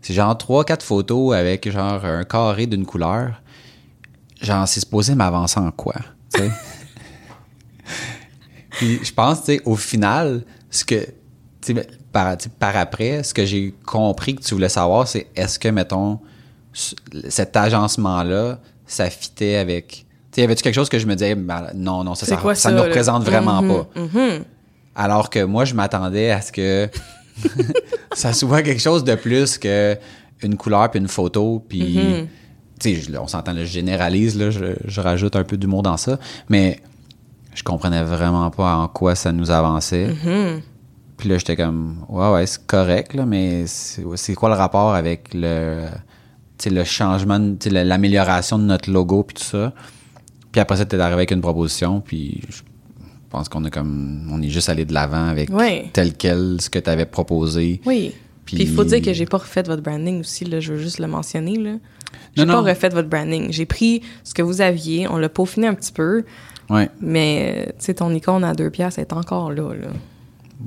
[0.00, 3.42] C'est, genre trois, quatre photos avec genre un carré d'une couleur.
[4.40, 5.96] Genre, c'est supposé m'avancer en quoi?
[8.70, 11.06] Puis je pense, tu sais, au final, ce que,
[11.60, 15.58] tu sais, par, par après, ce que j'ai compris que tu voulais savoir, c'est est-ce
[15.58, 16.20] que, mettons,
[17.28, 20.05] cet agencement-là, ça fitait avec.
[20.36, 22.70] Tu avait-tu quelque chose que je me disais, ben, non, non, ça, ça, quoi ça
[22.70, 24.44] ça, représente vraiment Mhm, pas.
[24.94, 26.88] Alors que moi, je m'attendais à ce que
[28.14, 29.96] ça soit quelque chose de plus que
[30.42, 32.26] une couleur puis une photo puis Mm-hmm.
[32.80, 35.96] tu sais je- on s'entend je généralise là, je, je rajoute un peu d'humour dans
[35.96, 36.18] ça
[36.50, 36.80] mais
[37.54, 40.60] je comprenais vraiment pas en quoi ça nous avançait Mm-hmm.
[41.16, 45.32] puis là j'étais comme ouais ouais c'est correct là mais c'est quoi le rapport avec
[45.34, 45.84] le
[46.66, 47.38] le changement
[47.70, 49.72] l'amélioration de notre logo puis tout ça?
[50.56, 52.62] Puis après ça t'es arrivé avec une proposition puis je-
[53.28, 55.50] pense qu'on a comme on est juste allé de l'avant avec
[55.92, 57.82] tel quel ce que tu avais proposé.
[57.84, 58.12] Oui.
[58.46, 60.98] Puis- il faut dire que j'ai pas refait votre branding aussi, là, je veux juste
[60.98, 61.56] le mentionner.
[61.58, 61.72] Là.
[62.36, 62.62] J'ai pas non.
[62.62, 63.52] refait votre branding.
[63.52, 66.24] J'ai pris ce que vous aviez, on l'a peaufiné un petit peu,
[66.70, 66.88] Ouais.
[67.02, 69.74] mais tu sais, ton icône à deux piastres est encore là.
[69.74, 69.88] là.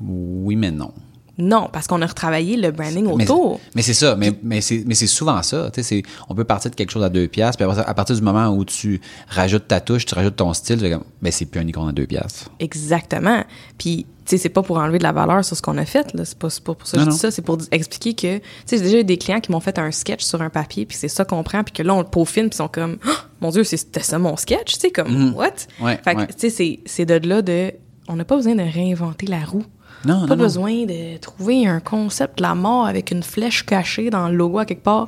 [0.06, 0.92] Oui, mais non.
[1.40, 3.60] Non, parce qu'on a retravaillé le branding autour.
[3.74, 5.72] mais c'est ça, mais, mais c'est souvent ça.
[5.74, 8.50] c'est- On peut partir de quelque chose à deux piastres, puis à partir du moment
[8.50, 9.00] où tu
[9.30, 12.06] rajoutes ta touche, tu rajoutes ton style, comme, ben c'est plus un icône à deux
[12.06, 12.50] piastres.
[12.60, 13.44] Exactement.
[13.78, 16.14] Puis, tu sais, c'est pas pour enlever de la valeur sur ce qu'on a fait,
[16.14, 16.26] là.
[16.26, 17.32] C'est pas, pour ça que je dis ça.
[17.32, 19.92] C'est pour expliquer que, tu sais, j'ai déjà eu des clients qui m'ont fait un
[19.92, 22.44] sketch sur un papier, puis c'est ça qu'on prend, puis que là, on le peaufine,
[22.50, 25.34] puis ils sont comme, Ah, mon Dieu, c'est- c'était ça mon sketch, tu sais, comme,
[25.36, 25.52] what?
[25.80, 25.86] Mhm.
[25.86, 26.28] Ouais, fait que, ouais.
[26.28, 27.72] tu sais, c'est- c'est de là de,
[28.08, 29.64] on n'a pas besoin de réinventer la roue.
[30.06, 30.36] Non, pas non, non.
[30.44, 34.60] besoin de trouver un concept de la mort avec une flèche cachée dans le logo
[34.60, 35.08] à quelque part.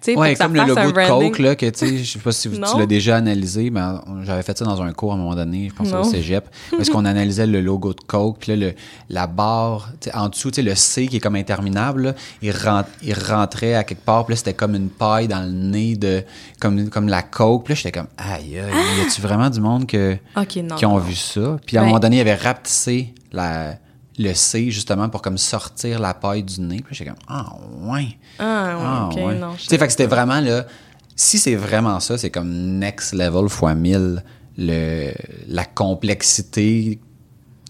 [0.00, 1.08] Tu sais, pour Ouais, comme le logo de.
[1.08, 3.80] Coke, là, que tu sais, je sais pas si tu l'as déjà analysé, mais
[4.22, 6.88] j'avais fait ça dans un cours à un moment donné, je pense au cégep, parce
[6.88, 8.74] qu'on analysait le logo de Coke, puis là, le,
[9.08, 12.14] la barre, tu sais, en dessous, tu sais, le C qui est comme interminable, là,
[12.42, 15.50] il, rent- il rentrait à quelque part, puis là, c'était comme une paille dans le
[15.50, 16.22] nez de,
[16.60, 19.84] comme, comme la Coke, puis là, j'étais comme, aïe, aïe, y a-tu vraiment du monde
[19.84, 20.76] que, Ok, non.
[20.76, 20.98] qui ont non.
[20.98, 21.58] vu ça?
[21.66, 23.74] Puis à un moment donné, il avait rapetissé la,
[24.18, 28.18] le C, justement, pour comme sortir la paille du nez, puis j'étais comme, ah, ouais.
[28.38, 29.38] Ah, ouais, ok, ouais.
[29.38, 29.54] non.
[29.54, 30.66] Tu sais, fait que c'était vraiment là.
[31.14, 34.22] Si c'est vraiment ça, c'est comme next level fois 1000
[34.58, 35.12] le,
[35.48, 37.00] la complexité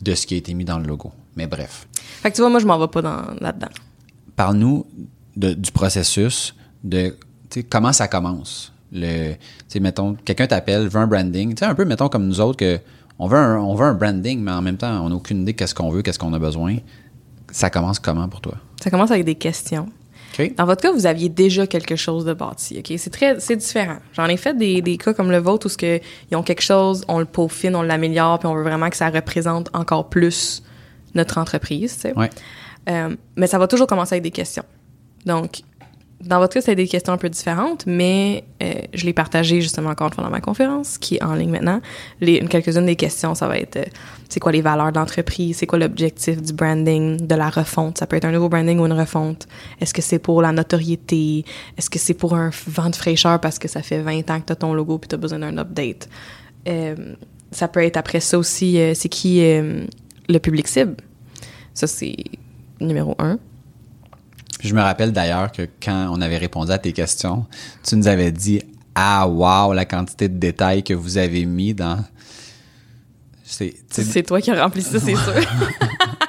[0.01, 1.13] de ce qui a été mis dans le logo.
[1.37, 1.87] Mais bref.
[2.23, 3.69] Fait que tu vois, moi, je m'en vais pas dans, là-dedans.
[4.37, 4.87] Parle-nous
[5.37, 7.15] du processus, de
[7.71, 8.73] comment ça commence?
[8.91, 9.35] Le,
[9.81, 11.55] mettons, quelqu'un t'appelle, veut un branding.
[11.55, 12.81] Tu sais, un peu, mettons, comme nous autres, que
[13.19, 15.55] on veut un, on veut un branding, mais en même temps, on n'a aucune idée
[15.55, 16.77] qu'est-ce qu'on veut, qu'est-ce qu'on a besoin.
[17.51, 18.55] Ça commence comment pour toi?
[18.83, 19.89] Ça commence avec des questions.
[20.57, 22.97] Dans votre cas, vous aviez déjà quelque chose de bâti, OK?
[22.97, 23.97] C'est très, c'est différent.
[24.13, 26.01] J'en ai fait des, des cas comme le vôtre où ce que,
[26.31, 29.11] ils ont quelque chose, on le peaufine, on l'améliore, puis on veut vraiment que ça
[29.11, 30.63] représente encore plus
[31.15, 32.17] notre entreprise, tu sais.
[32.17, 32.31] Ouais.
[32.89, 34.63] Euh, mais ça va toujours commencer avec des questions.
[35.27, 35.63] Donc,
[36.21, 39.91] dans votre cas, c'est des questions un peu différentes, mais euh, je l'ai partagé justement
[39.91, 41.81] encore une fois dans ma conférence, qui est en ligne maintenant.
[42.21, 43.85] Quelques-unes des questions, ça va être euh,
[44.29, 47.99] c'est quoi les valeurs de l'entreprise, c'est quoi l'objectif du branding, de la refonte?
[47.99, 49.47] Ça peut être un nouveau branding ou une refonte.
[49.81, 51.45] Est-ce que c'est pour la notoriété?
[51.77, 54.47] Est-ce que c'est pour un vent de fraîcheur parce que ça fait 20 ans que
[54.47, 56.09] tu as ton logo puis tu as besoin d'un update?
[56.67, 57.15] Euh,
[57.53, 60.97] ça peut être après ça aussi, c'est qui le public cible?
[61.75, 62.17] Ça, c'est
[62.81, 63.39] numéro un.
[64.61, 67.47] Je me rappelle d'ailleurs que quand on avait répondu à tes questions,
[67.87, 68.63] tu nous avais dit
[68.95, 72.05] Ah, wow, la quantité de détails que vous avez mis dans.
[73.45, 73.75] C'est,
[74.27, 75.35] toi qui as rempli ça, c'est sûr.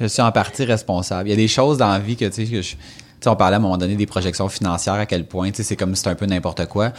[0.00, 1.28] je suis en partie responsable.
[1.28, 2.76] Il y a des choses dans la vie que, tu sais, que je- tu
[3.20, 5.62] sais, on parlait à un moment donné des projections financières, à quel point, tu sais,
[5.62, 6.92] c'est comme si c'était un peu n'importe quoi.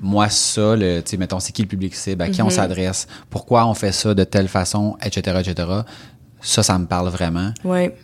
[0.00, 3.06] Moi, ça, le, tu sais, mettons, c'est qui le public cible, à qui on s'adresse,
[3.28, 5.68] pourquoi on fait ça de telle façon, etc., etc.
[6.40, 7.52] Ça, ça me parle vraiment.
[7.64, 7.96] ouais.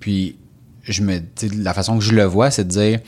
[0.00, 0.36] Puis,
[0.82, 1.20] je me,
[1.62, 3.00] la façon que je le vois, c'est de dire,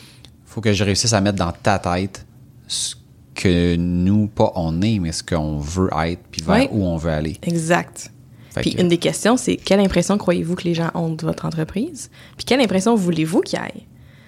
[0.44, 2.24] faut que je réussisse à mettre dans ta tête
[2.66, 2.94] ce
[3.34, 7.10] que nous, pas on est, mais ce qu'on veut être, puis vers où on veut
[7.10, 7.36] aller.
[7.42, 8.10] Exact.
[8.50, 11.22] Fait Puis que- une des questions, c'est quelle impression croyez-vous que les gens ont de
[11.26, 12.10] votre entreprise?
[12.36, 13.86] Puis quelle impression voulez-vous qu'il y ait?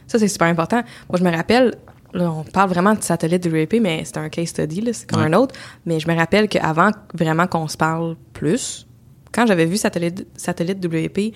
[0.08, 0.82] Ça, c'est super important.
[1.08, 1.74] Moi, je me rappelle,
[2.12, 5.22] là, on parle vraiment de satellite WP, mais c'est un case study, là, c'est comme
[5.22, 5.54] un autre.
[5.84, 8.86] Mais je me rappelle qu'avant vraiment qu'on se parle plus,
[9.32, 11.32] quand j'avais vu satellite, satellite WP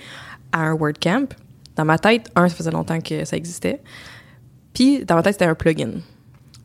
[0.52, 1.28] à un WordCamp,
[1.80, 3.80] dans ma tête, un, ça faisait longtemps que ça existait.
[4.74, 5.92] Puis, dans ma tête, c'était un plugin.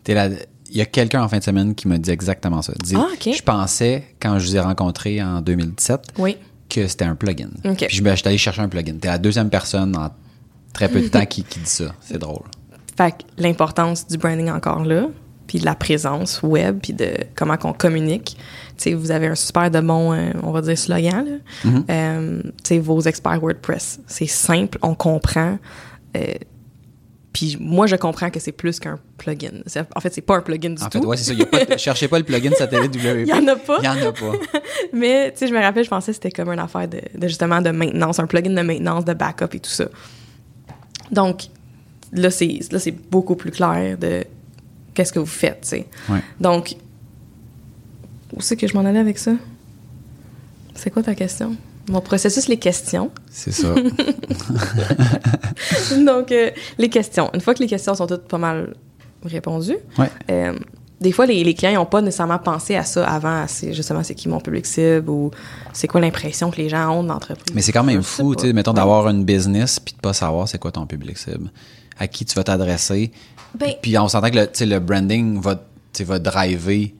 [0.04, 0.30] T'es là-
[0.70, 2.74] Il y a quelqu'un en fin de semaine qui m'a dit exactement ça.
[2.84, 3.34] Dit, Ah, ok.
[3.34, 6.38] Je pensais, quand je vous ai rencontré en 2017, Oui.
[6.70, 7.50] que c'était un plugin.
[7.64, 7.86] Ok.
[7.88, 8.96] Puis je me- j'étais allé chercher un plugin.
[9.00, 10.10] T'es la deuxième personne en
[10.74, 11.94] très peu de temps qui, qui dit ça.
[12.02, 12.44] C'est drôle.
[12.98, 15.08] Fait que l'importance du branding encore là,
[15.48, 18.38] puis de la présence web, puis de comment qu'on communique.
[18.78, 21.26] Tu sais, vous avez un super de bon, euh, on va dire, slogan,
[21.64, 21.72] là.
[21.90, 24.00] Euh, sais, vos experts WordPress.
[24.08, 25.58] C'est simple, on comprend.
[26.18, 26.22] Euh,
[27.32, 29.52] puis moi, je comprends que c'est plus qu'un plugin.
[29.96, 31.00] En fait, c'est pas un plugin du En tout.
[31.02, 31.34] fait, ouais, c'est ça.
[31.34, 33.24] Y a pas de- cherchez pas le plugin satellite WP.
[33.24, 33.78] Il y en a pas.
[33.82, 34.32] Il y en a pas.
[34.94, 37.28] Mais, tu sais, je me rappelle, je pensais que c'était comme une affaire de, de,
[37.28, 39.86] justement de maintenance, un plugin de maintenance, de backup et tout ça.
[41.12, 41.48] Donc,
[42.14, 44.24] là, c'est là, c'est beaucoup plus clair de
[44.96, 45.88] qu'est-ce que vous faites, tu sais.
[46.10, 46.22] Ouais.
[46.40, 46.76] Donc,
[48.36, 49.34] où c'est que je m'en allais avec ça?
[50.74, 51.56] C'est quoi ta question?
[51.90, 53.12] Mon processus, les questions.
[53.30, 53.76] C'est ça.
[56.06, 57.30] Donc, euh, les questions.
[57.34, 58.74] Une fois que les questions sont toutes pas mal
[59.24, 60.10] répondues, Ouais.
[60.32, 60.58] euh,
[61.02, 64.16] des fois, les, les clients n'ont pas nécessairement pensé à ça avant, c'est- justement, c'est
[64.16, 65.32] qui mon public cible ou
[65.74, 67.54] c'est quoi l'impression que les gens ont de l'entreprise.
[67.54, 68.78] Mais c'est quand même Je fou, tu sais, mettons, Ouais.
[68.78, 71.52] d'avoir une business puis de pas savoir c'est quoi ton public cible.
[71.98, 73.12] À qui tu vas t'adresser.
[73.58, 75.62] Ben- puis on s'entend que le, le branding va,
[76.00, 76.94] va driver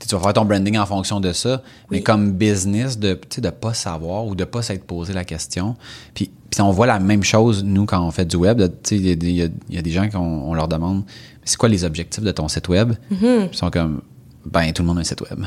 [0.00, 1.62] Tu vas faire ton branding en fonction de ça.
[1.90, 5.76] Mais comme business, de ne pas savoir ou de pas s'être posé la question.
[6.14, 8.60] Puis, puis on voit la même chose, nous, quand on fait du web.
[8.90, 10.66] Il y, a des- il y a- il y a des gens qu'on on leur
[10.68, 11.04] demande
[11.44, 12.92] c'est quoi les objectifs de ton site web?
[13.12, 13.48] Mm-hmm.
[13.52, 14.02] Ils sont comme
[14.44, 15.44] ben, tout le monde a un site web.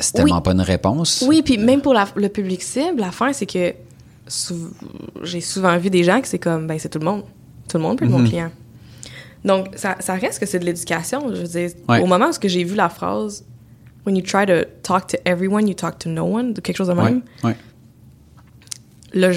[0.00, 0.24] C'est Oui.
[0.24, 1.24] tellement pas une réponse.
[1.28, 3.72] Oui, puis même pour la- le public cible, l'affaire, c'est que
[5.22, 7.22] j'ai souvent vu des gens que c'est comme, ben, c'est tout le monde.
[7.70, 8.22] Tout le monde peut être Mhm.
[8.22, 8.50] mon client.
[9.44, 11.34] Donc, ça, ça reste que c'est de l'éducation.
[11.34, 12.00] Je veux dire, Ouais.
[12.02, 13.44] au moment où j'ai vu la phrase
[14.06, 16.94] «When you try to talk to everyone, you talk to no one», quelque chose de
[16.94, 17.56] même, ouais.
[19.12, 19.30] là,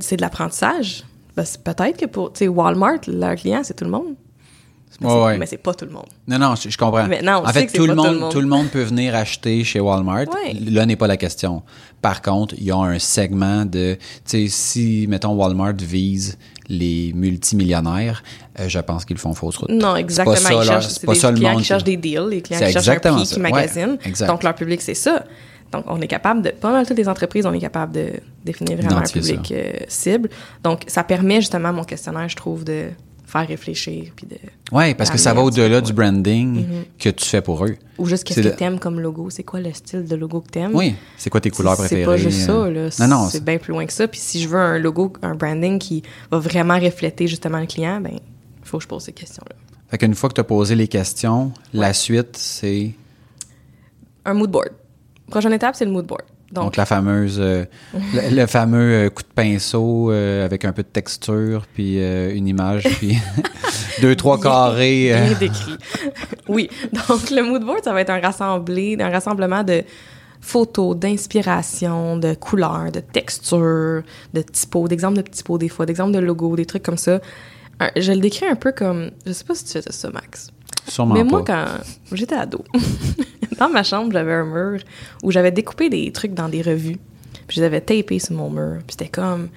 [0.00, 1.04] c'est de l'apprentissage.
[1.36, 4.14] Ben, peut-être que pour, Walmart, leur client, c'est tout le monde.
[5.00, 6.08] Mais Ouais, mais c'est pas tout le monde.
[6.26, 7.06] Non, non, je, je comprends.
[7.06, 8.32] On en fait, tout le, tout monde, le monde.
[8.32, 10.24] tout le monde peut venir acheter chez Walmart.
[10.34, 10.54] Ouais.
[10.54, 11.62] Là n'est pas la question.
[12.02, 16.36] Par contre, ils ont un segment de, tu sais, si mettons Walmart vise
[16.68, 18.22] les multimillionnaires,
[18.60, 19.70] euh, je pense qu'ils font fausse route.
[19.70, 20.36] Non, exactement.
[20.36, 22.88] pas ils cherchent, c'est pas des clients qui cherchent des deals, les clients qui cherchent
[22.88, 23.34] un prix, ça.
[23.34, 23.98] qui magasinent.
[24.26, 25.24] Donc, leur public, c'est ça.
[25.72, 28.12] Donc, on est capable de, pas mal toutes les entreprises, on est capable de
[28.44, 30.30] définir vraiment un public euh, cible.
[30.62, 32.86] Donc, ça permet justement mon questionnaire, je trouve, de
[33.30, 34.10] faire réfléchir.
[34.16, 34.36] Puis de,
[34.72, 36.64] Ouais, parce que ça va au-delà du branding
[36.98, 37.76] que tu fais pour eux.
[37.98, 39.28] ou juste qu'est-ce que le- t'aimes comme logo?
[39.30, 40.74] C'est quoi le style de logo que t'aimes?
[40.74, 42.02] Oui, c'est quoi tes couleurs préférées?
[42.02, 42.88] C'est pas juste ça, là.
[43.00, 44.08] Non, non, c'est bien plus loin que ça.
[44.08, 48.00] Puis si je veux un logo, un branding qui va vraiment refléter justement le client,
[48.00, 48.20] ben, il
[48.64, 49.54] faut que je pose ces questions-là.
[49.90, 52.92] Fait qu'une fois que tu as posé les questions, la suite, c'est
[54.24, 54.70] Un mood board.
[55.30, 56.22] Prochaine étape, c'est le mood board.
[56.52, 57.64] Donc, Donc, la fameuse, euh,
[58.14, 62.34] le, le fameux euh, coup de pinceau euh, avec un peu de texture, puis euh,
[62.34, 63.18] une image, puis
[64.02, 65.12] deux, trois carrés.
[65.14, 65.76] euh, Bien décrit.
[66.48, 66.70] oui.
[67.08, 69.82] Donc, le mood board, ça va être un rassemblé, un rassemblement de
[70.40, 76.18] photos, d'inspiration, de couleurs, de textures, de typos, d'exemples de typos des fois, d'exemples de
[76.20, 77.20] logos, des trucs comme ça.
[77.96, 80.50] Je le décris un peu comme, je sais pas si tu faisais ça, Max.
[80.86, 81.66] Sûrement Mais moi, pas.
[82.10, 82.64] quand j'étais ado,
[83.58, 84.80] dans ma chambre, j'avais un mur
[85.22, 86.98] où j'avais découpé des trucs dans des revues.
[87.46, 88.78] Puis je les avais tapés sur mon mur.
[88.86, 89.48] Puis c'était comme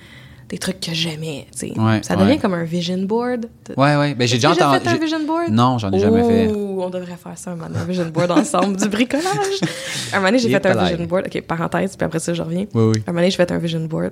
[0.51, 1.80] des trucs que j'aimais, tu sais.
[1.80, 2.38] Ouais, ça devient ouais.
[2.38, 3.45] comme un vision board.
[3.77, 4.15] Ouais, ouais.
[4.15, 4.80] Ben, j'ai déjà entendu.
[4.80, 5.49] fait un vision board?
[5.49, 6.51] Non, j'en ai jamais fait.
[6.54, 9.25] Oh, on devrait faire ça un moment, un vision board ensemble, du bricolage.
[10.13, 11.27] Un moment donné, j'ai fait un vision board.
[11.27, 12.65] OK, parenthèse, puis après ça, je reviens.
[12.73, 13.04] Oui, oui.
[13.08, 14.12] Un moment donné, j'ai fait un vision board.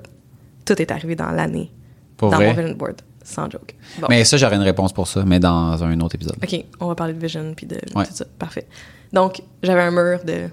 [0.65, 1.70] Tout est arrivé dans l'année.
[2.15, 2.54] Pour dans vrai?
[2.54, 3.02] mon vision board.
[3.22, 3.76] Sans joke.
[4.00, 4.08] Bon.
[4.10, 6.38] Mais ça, j'aurais une réponse pour ça, mais dans un autre épisode.
[6.42, 8.06] OK, on va parler de vision puis de Ouais.
[8.06, 8.26] tout ça.
[8.39, 8.65] Parfait.
[9.13, 10.50] Donc, j'avais un mur de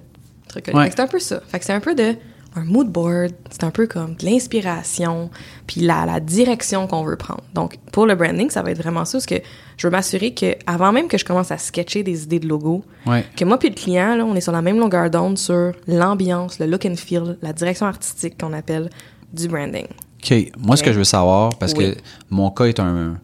[0.49, 0.69] trucs.
[0.75, 0.91] Ouais.
[0.91, 1.41] C'est un peu ça.
[1.49, 2.15] Fait que c'est un peu de
[2.59, 5.29] un mood board, c'est un peu comme de l'inspiration,
[5.67, 7.43] puis la, la direction qu'on veut prendre.
[7.53, 9.35] Donc, pour le branding, ça va être vraiment ça, parce que
[9.77, 12.83] je veux m'assurer que avant même que je commence à sketcher des idées de logo,
[13.05, 13.27] Ouais.
[13.37, 16.59] que moi puis le client, là, on est sur la même longueur d'onde sur l'ambiance,
[16.59, 18.89] le look and feel, la direction artistique qu'on appelle
[19.35, 19.87] du branding.
[20.25, 20.35] OK.
[20.59, 21.93] Moi, ce que je veux savoir, parce Oui.
[21.93, 21.99] que
[22.31, 23.19] mon cas est un,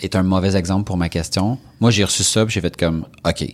[0.00, 1.58] est un mauvais exemple pour ma question.
[1.80, 3.44] Moi, j'ai reçu ça, puis j'ai fait comme, OK.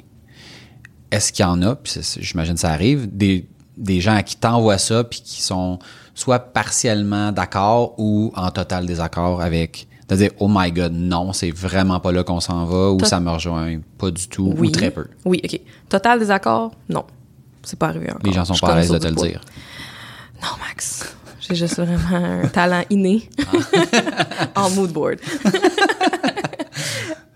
[1.15, 3.47] Est-ce qu'il y en a, puis j'imagine que ça arrive, des,
[3.77, 5.79] des gens à qui t'envoient ça, puis qui sont
[6.15, 9.87] soit partiellement d'accord ou en total désaccord avec.
[10.07, 13.21] C'est-à-dire, oh my god, non, c'est vraiment pas là qu'on s'en va, ou Tot- ça
[13.21, 14.69] me rejoint pas du tout, Oui.
[14.69, 15.07] ou très peu.
[15.25, 15.61] Oui, OK.
[15.89, 16.73] Total désaccord?
[16.89, 17.05] Non.
[17.63, 18.21] C'est pas arrivé encore.
[18.25, 19.41] Les gens sont Je pas à l'aise de te le de dire.
[20.43, 21.15] Non, Max.
[21.41, 23.29] J'ai juste vraiment un talent inné
[24.57, 25.19] en mood board.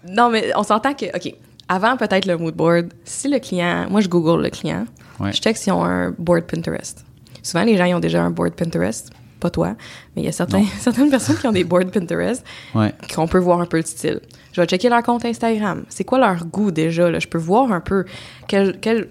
[0.08, 1.34] non, mais on s'entend que, OK,
[1.68, 4.84] avant peut-être le mood board, si le client, moi je Google le client,
[5.20, 5.32] Ouais.
[5.32, 7.04] je check s'ils ont un board Pinterest.
[7.42, 9.74] Souvent, les gens ils ont déjà un board Pinterest, pas toi,
[10.14, 12.92] mais il y a certains, certaines personnes qui ont des boards Pinterest Ouais.
[13.14, 14.20] qu'on peut voir un peu le style.
[14.52, 15.84] Je vais checker leur compte Instagram.
[15.88, 17.10] C'est quoi leur goût déjà?
[17.10, 17.18] Là?
[17.20, 18.04] Je peux voir un peu
[18.48, 19.08] quelle, quelle,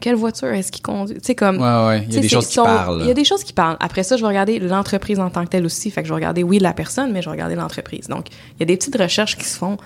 [0.00, 1.18] quelle voiture est-ce qu'ils conduisent.
[1.20, 1.58] Tu sais, comme.
[1.58, 2.04] Ouais, ouais.
[2.08, 3.00] Il y a des choses qui parlent.
[3.02, 3.76] Il y a des choses qui parlent.
[3.80, 5.90] Après ça, je vais regarder l'entreprise en tant que telle aussi.
[5.90, 8.08] Fait que je vais regarder, oui, la personne, mais je vais regarder l'entreprise.
[8.08, 9.76] Donc, il y a des petites recherches qui se font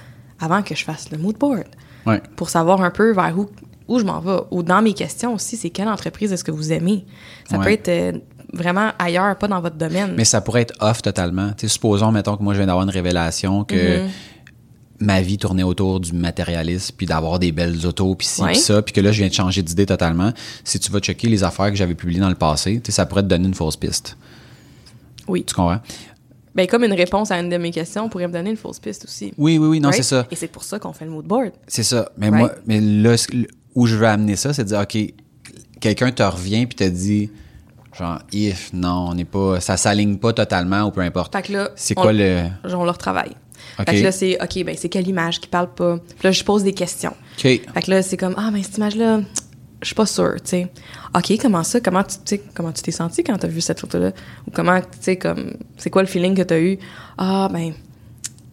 [0.40, 1.64] avant que je fasse le mood board
[2.06, 2.22] Ouais.
[2.36, 3.48] pour savoir un peu vers où,
[3.86, 4.38] où je m'en vais.
[4.50, 7.04] Ou dans mes questions aussi, c'est quelle entreprise est-ce que vous aimez?
[7.48, 7.64] Ça Ouais.
[7.64, 8.12] peut être euh,
[8.54, 10.14] vraiment ailleurs, pas dans votre domaine.
[10.16, 11.48] Mais ça pourrait être off totalement.
[11.50, 14.08] Tu sais, supposons, mettons que moi, je viens d'avoir une révélation que Mm-hmm.
[15.00, 18.82] ma vie tournait autour du matérialisme, puis d'avoir des belles autos, puis ci, puis ça,
[18.82, 20.32] puis que là, je viens de changer d'idée totalement.
[20.64, 23.28] Si tu vas checker les affaires que j'avais publiées dans le passé, ça pourrait te
[23.28, 24.16] donner une fausse piste.
[25.28, 25.44] oui.
[25.46, 25.80] Tu comprends?
[26.54, 29.04] Ben, comme une réponse à une de mes questions pourrait me donner une fausse piste
[29.04, 29.32] aussi.
[29.38, 30.02] Oui, oui, oui, non, Right?
[30.02, 30.26] c'est ça.
[30.30, 31.52] Et c'est pour ça qu'on fait le mood board.
[31.68, 32.10] C'est ça.
[32.18, 32.38] Mais Right?
[32.40, 33.14] moi, mais là,
[33.74, 34.98] où je veux amener ça, c'est de dire, OK,
[35.80, 37.30] quelqu'un te revient puis te dit,
[37.96, 41.32] genre, if, non, on n'est pas, ça s'aligne pas totalement ou peu importe.
[41.36, 42.42] Fait que là, C'est on- quoi le.
[42.64, 43.32] On leur travaille.
[43.78, 43.86] OK.
[43.86, 45.98] Fait que là, c'est, OK, ben, c'est quelle image qui parle pas?
[45.98, 47.12] Puis là, je pose des questions.
[47.38, 47.42] OK.
[47.42, 49.20] Fait que là, c'est comme, ah, ben, cette image-là,
[49.82, 50.72] je suis pas sûre, tu sais.
[51.14, 51.80] OK, comment ça?
[51.80, 54.12] Comment tu, tu sais, comment tu t'es senti quand t'as vu cette photo-là?
[54.46, 56.78] Ou comment, tu sais, comme, c'est quoi le feeling que t'as eu?
[57.18, 57.72] Ah, ben,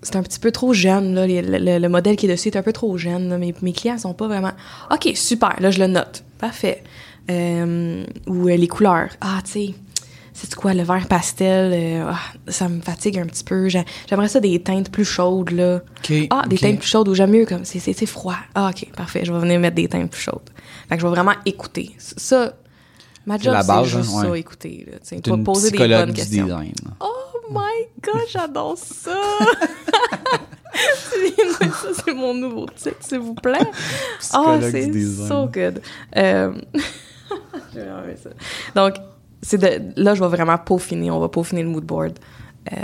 [0.01, 2.55] c'est un petit peu trop jeune, là, le, le- le modèle qui est dessus est
[2.57, 3.29] un peu trop jeune.
[3.29, 3.37] là.
[3.37, 4.51] Mes, mes clients sont pas vraiment.
[4.91, 6.23] OK, super, là, je le note.
[6.39, 6.83] Parfait.
[7.29, 9.09] Euh, ou euh, les couleurs.
[9.19, 9.73] Ah, tu sais,
[10.33, 12.19] c'est quoi, le vert pastel, euh, ah,
[12.51, 13.67] ça me fatigue un petit peu.
[13.67, 15.81] J'ai- J'aimerais ça des teintes plus chaudes, là.
[15.97, 18.37] OK, Ah, des teintes plus chaudes ou j'aime mieux comme c'est froid.
[18.55, 20.49] Ah OK, parfait, je vais venir mettre des teintes plus chaudes.
[20.87, 21.95] Fait que je vais vraiment écouter.
[21.97, 22.53] Ça
[23.25, 24.27] ma job c'est juste hein, ouais.
[24.29, 24.87] ça écouter
[25.21, 26.45] tu une poser des bonnes questions.
[26.45, 26.73] design.
[27.01, 29.17] Oh my god, j'adore ça.
[30.77, 33.57] C'est- ça c'est mon nouveau titre, s'il vous plaît.
[34.35, 34.91] Oh, c'est
[35.27, 35.81] so good.
[36.15, 36.53] Euh,
[37.73, 38.29] ça.
[38.75, 38.95] Donc
[39.41, 42.19] c'est de là je vais vraiment peaufiner, on va peaufiner le mood board.
[42.71, 42.75] Euh,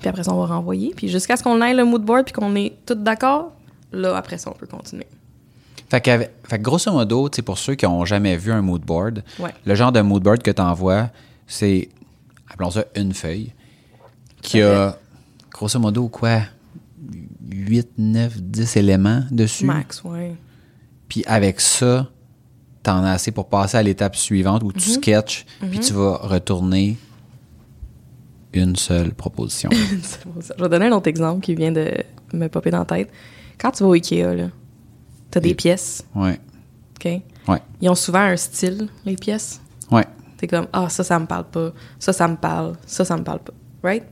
[0.00, 0.92] puis après ça, on va renvoyer.
[0.94, 3.52] Puis jusqu'à ce qu'on ait le mood board puis qu'on est tous d'accord,
[3.92, 5.06] là, après ça, on peut continuer.
[5.90, 6.10] Fait que,
[6.48, 9.22] fait que grosso modo, tu sais, pour ceux qui ont jamais vu un mood board,
[9.38, 9.50] Ouais.
[9.64, 11.10] le genre de mood board que tu envoies,
[11.46, 11.88] c'est,
[12.50, 13.52] appelons ça une feuille,
[14.42, 14.96] qui a,
[15.52, 16.40] grosso modo, quoi,
[17.50, 19.64] 8, 9, 10 éléments dessus.
[19.66, 20.34] Max, ouais.
[21.08, 22.08] Puis avec ça,
[22.82, 24.72] t'en as assez pour passer à l'étape suivante où Mhm.
[24.74, 26.96] tu sketches, puis tu vas retourner
[28.52, 29.68] une seule proposition.
[29.72, 31.92] Je vais donner un autre exemple qui vient de
[32.32, 33.10] me popper dans la tête.
[33.58, 34.48] Quand tu vas au Ikea, là,
[35.34, 36.38] t'as des pièces, ouais.
[36.96, 37.10] OK?
[37.48, 37.58] Ouais.
[37.80, 39.60] Ils ont souvent un style, les pièces.
[39.90, 40.04] Ouais.
[40.36, 41.72] T'es comme, ah, ça, ça me parle pas.
[41.98, 42.74] Ça, ça me parle.
[42.86, 43.52] Ça, ça me parle pas.
[43.82, 44.04] Right?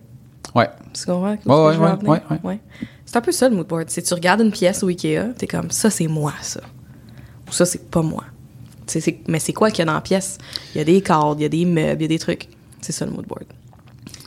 [0.55, 0.69] Ouais.
[0.93, 1.37] Tu comprends?
[1.47, 2.61] Ouais, ouais, ouais, ouais, ouais.
[3.07, 3.89] C'est un peu ça le mood board.
[3.89, 6.61] C'est tu regardes une pièce au Ikea, t'es comme ça c'est moi ça.
[7.49, 8.25] Ou ça c'est pas moi.
[9.29, 10.39] Mais c'est quoi qu'il y a dans la pièce?
[10.75, 12.49] Il y a des cadres, il y a des meubles, il y a des trucs.
[12.81, 13.45] C'est ça le mood board.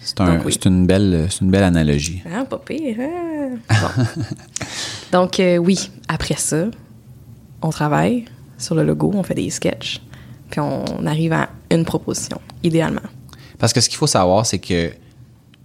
[0.02, 0.58] C'est un- oui.
[0.66, 2.24] une, belle, c'est une belle analogie.
[2.32, 3.58] Ah, pas pire, hein?
[3.70, 4.04] Bon.
[5.12, 6.66] Donc euh, oui, après ça,
[7.62, 8.26] on travaille
[8.58, 10.02] sur le logo, on fait des sketchs,
[10.50, 13.02] puis on arrive à une proposition, idéalement.
[13.58, 14.94] Parce que ce qu'il faut savoir, c'est que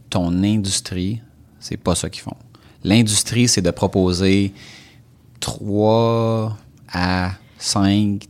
[0.09, 1.21] ton industrie,
[1.59, 2.37] c'est pas ça qu'ils font.
[2.83, 4.53] L'industrie, c'est de proposer
[5.41, 6.57] 3
[6.93, 8.27] à 5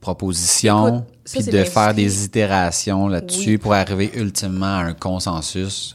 [0.00, 3.58] propositions, puis de faire des itérations là-dessus Oui.
[3.58, 5.94] pour arriver ultimement à un consensus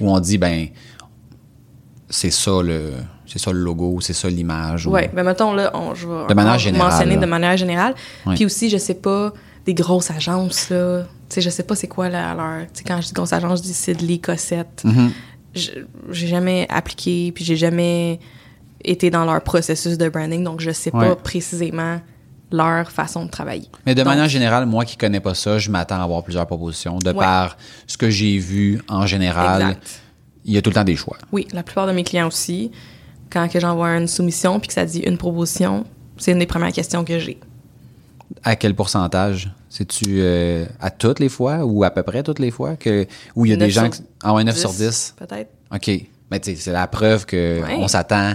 [0.00, 0.68] où on dit, ben,
[2.08, 2.92] c'est ça le,
[3.26, 4.86] c'est ça le logo, c'est ça l'image.
[4.86, 7.20] ou- Ouais, mais mettons là, on, je vais De manière encore générale, mentionner là.
[7.20, 7.94] de manière générale.
[8.34, 9.32] Puis aussi, je sais pas,
[9.64, 11.02] des grosses agences, là.
[11.28, 12.62] Tu sais, je sais pas c'est quoi la- leur.
[12.66, 14.82] Tu sais, quand je dis grosse agence, je dis Sidley, Cossette.
[14.84, 15.10] Mhm.
[15.54, 15.70] Je-
[16.10, 18.20] J'ai jamais appliqué, puis j'ai jamais
[18.84, 21.08] été dans leur processus de branding, donc je sais Ouais.
[21.08, 22.00] pas précisément
[22.52, 23.68] leur façon de travailler.
[23.86, 26.46] Mais de Donc, manière générale, moi qui connais pas ça, je m'attends à avoir plusieurs
[26.46, 26.98] propositions.
[26.98, 27.14] De Ouais.
[27.16, 27.56] par
[27.88, 30.00] ce que j'ai vu en général, Exact.
[30.44, 31.16] il y a tout le temps des choix.
[31.32, 32.70] Oui, la plupart de mes clients aussi,
[33.30, 35.84] quand que j'envoie une soumission puis que ça dit une proposition,
[36.16, 37.38] c'est une des premières questions que j'ai.
[38.42, 39.50] À quel pourcentage?
[39.68, 43.44] C'est-tu euh, à toutes les fois ou à peu près toutes les fois que où
[43.46, 44.02] il y a des 9 gens qui...
[44.22, 45.14] Ah ouais, 9 sur 10.
[45.18, 45.50] Peut-être.
[45.74, 45.90] OK.
[46.30, 47.76] Mais tu sais, c'est la preuve que Ouais.
[47.78, 48.32] on s'attend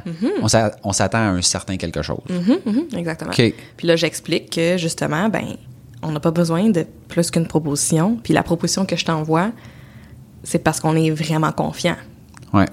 [0.48, 2.22] s'a- on s'attend à un certain quelque chose.
[2.30, 3.32] Mhm, mhm, exactement.
[3.32, 3.54] OK.
[3.76, 5.44] Puis là, j'explique que justement, ben,
[6.02, 8.18] on n'a pas besoin de plus qu'une proposition.
[8.24, 9.52] Puis la proposition que je t'envoie,
[10.44, 11.98] c'est parce qu'on est vraiment confiant.
[12.54, 12.66] Ouais.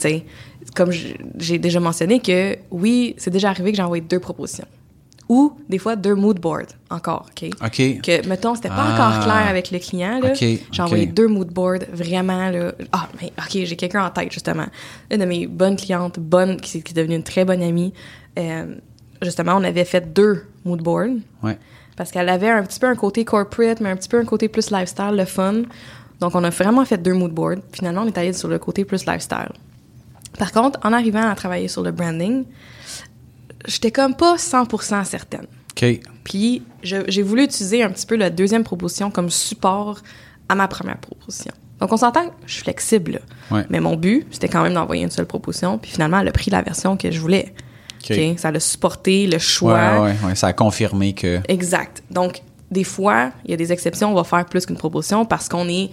[0.75, 4.67] Comme j'ai déjà mentionné que oui, c'est déjà arrivé que j'ai envoyé deux propositions.
[5.29, 7.51] Ou des fois deux mood boards encore, OK?
[7.63, 8.01] OK.
[8.03, 8.95] Que, mettons, c'était pas Ah.
[8.95, 10.21] encore clair avec le client.
[10.23, 10.31] Là.
[10.31, 10.39] OK,
[10.73, 12.49] J'ai envoyé deux mood boards vraiment.
[12.51, 12.73] Là.
[12.93, 14.65] Ah, mais OK, j'ai quelqu'un en tête, justement.
[15.11, 17.93] Une de mes bonnes clientes, bonne, qui, qui est devenue une très bonne amie.
[18.39, 18.75] Euh,
[19.21, 21.59] justement, on avait fait deux mood boards Ouais.
[21.97, 24.49] parce qu'elle avait un petit peu un côté corporate, mais un petit peu un côté
[24.49, 25.63] plus lifestyle, le fun.
[26.21, 27.59] Donc, on a vraiment fait deux mood boards.
[27.73, 29.51] Finalement, on est allé sur le côté plus lifestyle.
[30.39, 32.45] Par contre, en arrivant à travailler sur le branding,
[33.67, 35.47] j'étais comme pas 100% certaine.
[35.73, 36.01] OK.
[36.25, 40.01] Puis j'ai voulu utiliser un petit peu la deuxième proposition comme support
[40.49, 41.53] à ma première proposition.
[41.81, 43.21] Donc on s'entend, que je suis flexible.
[43.51, 43.65] Ouais.
[43.71, 45.79] Mais mon but, c'était quand même d'envoyer une seule proposition.
[45.79, 47.55] Puis finalement, elle a pris la version que je voulais.
[48.11, 48.19] OK.
[48.37, 50.03] Ça a supporté le choix.
[50.03, 50.35] ouais, ouais.
[50.35, 51.41] Ça a confirmé que.
[51.49, 52.03] Exact.
[52.11, 55.49] Donc, des fois, il y a des exceptions, on va faire plus qu'une proposition parce
[55.49, 55.91] qu'on est.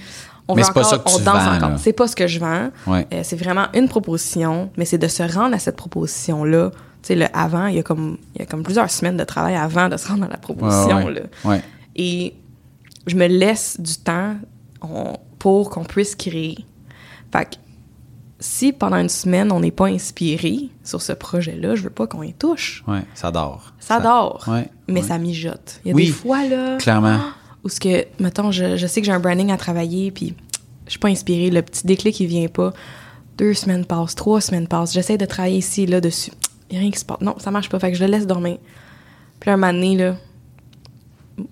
[0.47, 1.79] On Mais veut c'est pas encore, ça que on danse vends, encore.
[1.79, 2.69] C'est pas ce que je vends.
[2.85, 3.07] Ouais.
[3.13, 6.69] Euh, c'est vraiment une proposition, mais c'est de se rendre à cette proposition-là.
[6.71, 9.23] Tu sais, le avant, il y, a comme, il y a comme plusieurs semaines de
[9.23, 11.05] travail avant de se rendre à la proposition.
[11.05, 11.13] Ouais.
[11.45, 11.59] Là.
[11.95, 12.35] Et
[13.07, 14.35] je me laisse du temps
[14.81, 16.57] on- pour qu'on puisse créer.
[17.31, 17.55] Fait que
[18.39, 22.21] si pendant une semaine, on n'est pas inspiré sur ce projet-là, je veux pas qu'on
[22.23, 22.83] y touche.
[23.15, 23.73] Ça dort.
[23.79, 24.69] Ça, dort, Ouais.
[24.87, 25.07] mais ouais.
[25.07, 25.79] ça mijote.
[25.85, 27.17] Il y a Oui, des fois, là, Clairement.
[27.63, 30.35] où ce que, mettons, je, je sais que j'ai un branding à travailler, puis
[30.85, 32.73] je suis pas inspirée, le petit déclic, il vient pas.
[33.37, 36.31] Deux semaines passent, trois semaines passent, j'essaie de travailler ici, là, dessus.
[36.69, 37.21] Il y a rien qui se passe.
[37.21, 38.57] Non, ça marche pas, fait que je le laisse dormir.
[39.39, 40.15] Puis un moment donné, là,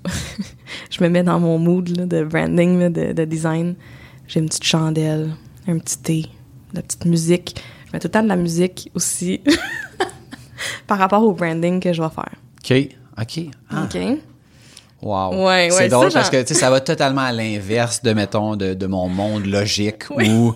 [0.90, 3.76] je me mets dans mon mood là, de branding, là, de, de design.
[4.28, 5.36] J'ai une petite chandelle,
[5.68, 6.22] un petit thé,
[6.72, 7.62] de la petite musique.
[7.88, 9.42] Je mets tout le temps de la musique aussi
[10.88, 12.34] par rapport au branding que je vais faire.
[12.64, 12.96] OK.
[13.22, 13.52] OK.
[13.70, 13.98] Ah, OK?
[15.04, 15.46] Wow.
[15.46, 18.74] Ouais, c'est ouais, drôle ça, parce que ça va totalement à l'inverse de, mettons, de,
[18.74, 20.56] de mon monde logique où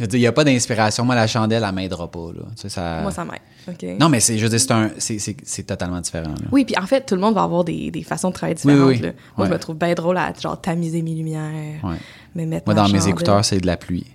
[0.00, 1.04] il n'y a pas d'inspiration.
[1.04, 2.28] Moi, la chandelle, elle m'aidera pas.
[2.34, 2.42] Là.
[2.54, 3.00] Tu sais, ça...
[3.02, 3.40] Moi, ça m'aide.
[3.68, 3.98] OK?
[3.98, 6.30] Non, mais c'est, je c'est, un, c'est, c'est, c'est totalement différent.
[6.30, 6.46] Là.
[6.52, 8.88] Oui, puis en fait, tout le monde va avoir des, des façons de travailler différentes.
[8.88, 8.98] oui.
[8.98, 9.10] là.
[9.36, 11.50] Moi, je me trouve bien drôle à genre tamiser mes lumières,
[11.82, 11.96] Ouais.
[12.34, 14.06] me mettre Moi, dans mes écouteurs, c'est de la pluie.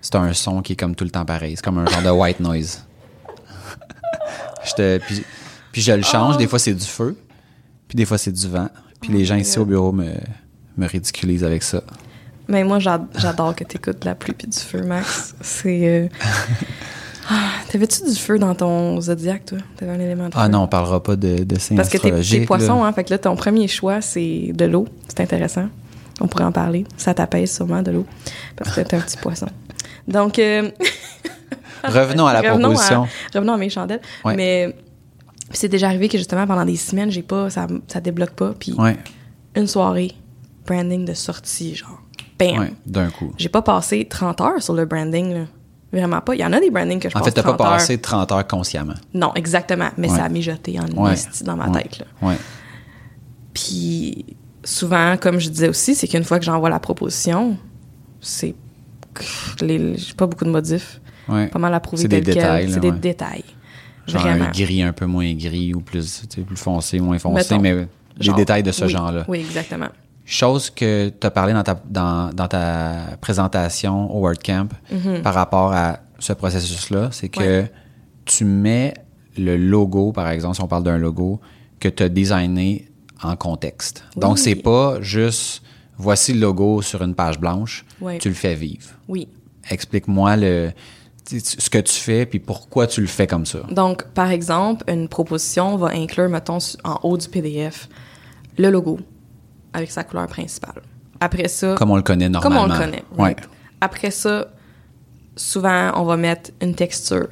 [0.00, 1.54] C'est un son qui est comme tout le temps pareil.
[1.56, 2.84] C'est comme un genre de white noise.
[4.64, 5.22] je te, puis,
[5.72, 6.34] puis je le change.
[6.36, 6.38] Oh.
[6.38, 7.16] Des fois, c'est du feu.
[7.88, 8.68] Puis des fois, c'est du vent.
[9.00, 10.06] Puis les gens ici au bureau me,
[10.76, 11.82] me ridiculisent avec ça.
[12.48, 15.34] Mais moi, j'ad- j'adore que tu écoutes de la pluie puis du feu, Max.
[15.40, 15.86] C'est.
[15.86, 16.08] euh,
[17.30, 19.58] ah, T'avais-tu du feu dans ton zodiaque, toi?
[19.76, 20.40] T'avais un élément de feu?
[20.42, 22.92] Ah non, on parlera pas de, de signes Parce que t'es- poisson, hein.
[22.92, 24.86] Fait que là, ton premier choix, c'est de l'eau.
[25.08, 25.68] C'est intéressant.
[26.20, 26.84] On pourrait en parler.
[26.96, 28.06] Ça t'apaise sûrement de l'eau.
[28.56, 29.46] Parce que t'es un petit poisson.
[30.08, 30.38] Donc.
[30.38, 30.70] euh,
[31.84, 33.06] Revenons à la revenons proposition.
[33.34, 34.00] revenons à mes chandelles.
[34.24, 34.34] Ouais.
[34.34, 34.74] Mais
[35.50, 37.50] c'est déjà arrivé que justement, pendant des semaines, j'ai pas.
[37.50, 38.54] Ça, ça débloque pas.
[38.58, 38.96] Puis Ouais,
[39.54, 40.12] une soirée,
[40.66, 42.00] branding de sortie, genre.
[42.38, 42.58] Bam!
[42.58, 43.32] ouais, d'un coup.
[43.36, 45.44] J'ai pas passé 30 heures sur le branding, là.
[45.92, 46.34] Vraiment pas.
[46.34, 47.72] Il y en a des brandings que je En passe fait, t'as pas 30 heures.
[47.72, 48.94] passé 30 heures consciemment.
[49.14, 49.88] Non, exactement.
[49.96, 50.16] Mais Ouais.
[50.16, 52.34] ça a mijoté en esti dans ma tête, là.
[53.54, 54.24] Puis
[54.64, 57.56] souvent, comme je disais aussi, c'est qu'une fois que j'envoie la proposition,
[58.20, 58.54] c'est.
[59.60, 61.00] J'ai pas beaucoup de modifs.
[61.26, 63.44] Pas mal approuvé C'est des détails, C'est des détails.
[64.08, 64.46] Genre Vraiment.
[64.46, 67.86] un gris un peu moins gris ou plus, plus foncé, moins foncé, Mettons, mais des
[68.24, 69.24] Genre, détails de ce oui, genre-là.
[69.28, 69.88] Oui, exactement.
[70.24, 74.68] Chose que tu as parlé dans ta, dans, dans ta présentation au WordCamp
[75.22, 77.40] par rapport à ce processus-là, c'est que.
[77.40, 77.72] Ouais.
[78.24, 78.94] tu mets
[79.38, 81.40] le logo, par exemple, si on parle d'un logo,
[81.80, 82.88] que tu as designé
[83.22, 84.04] en contexte.
[84.16, 84.38] Donc, Oui.
[84.40, 85.62] c'est pas juste
[85.96, 87.84] voici le logo sur une page blanche,
[88.20, 88.88] tu le fais vivre.
[89.08, 89.28] Oui.
[89.70, 90.72] Explique-moi le,
[91.28, 93.60] ce que tu fais puis pourquoi tu le fais comme ça.
[93.70, 97.88] Donc, par exemple, une proposition va inclure, mettons, en haut du PDF,
[98.56, 98.98] le logo
[99.72, 100.82] avec sa couleur principale.
[101.20, 102.62] Après ça, Comme on le connaît comme normalement.
[102.62, 103.04] on le connaît.
[103.18, 103.36] Ouais.
[103.80, 104.48] Après ça,
[105.36, 107.28] souvent, on va mettre une texture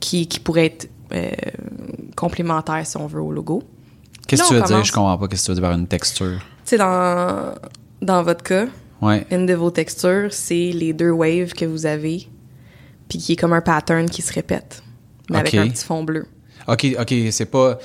[0.00, 1.30] qui, qui pourrait être euh,
[2.16, 3.62] complémentaire, si on veut, au logo.
[4.26, 4.84] Qu'est-ce que tu veux dire?
[4.84, 5.28] Je comprends pas.
[5.28, 6.38] Qu'est-ce que tu veux dire par une texture?
[6.64, 7.54] Tu sais, dans,
[8.02, 8.66] dans votre cas,
[9.00, 9.24] Ouais.
[9.30, 12.28] une de vos textures, c'est les deux waves que vous avez,
[13.08, 14.82] puis qui est comme un pattern qui se répète,
[15.30, 15.60] mais avec Ok.
[15.60, 16.26] un petit fond bleu.
[16.66, 17.78] OK, OK, c'est pas.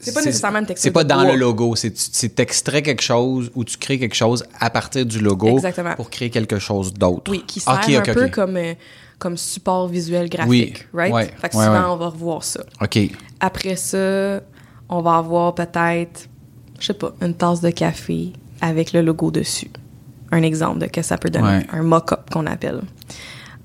[0.00, 1.32] C'est pas nécessairement une texture C'est pas dans bois.
[1.32, 1.74] le logo.
[1.76, 5.94] C'est t'extrais quelque chose ou tu crées quelque chose à partir du logo Exactement.
[5.96, 7.30] pour créer quelque chose d'autre.
[7.30, 8.74] Oui, qui sert un peu comme, euh,
[9.18, 11.12] comme support visuel graphique, Oui, right?
[11.12, 11.90] ouais, fait que ouais, souvent, ouais.
[11.90, 12.60] on va revoir ça.
[12.80, 12.98] OK.
[13.40, 14.40] Après ça,
[14.88, 16.28] on va avoir peut-être,
[16.78, 19.70] je sais pas, une tasse de café avec le logo dessus.
[20.30, 22.82] Un exemple de que ça peut donner, un mock-up qu'on appelle.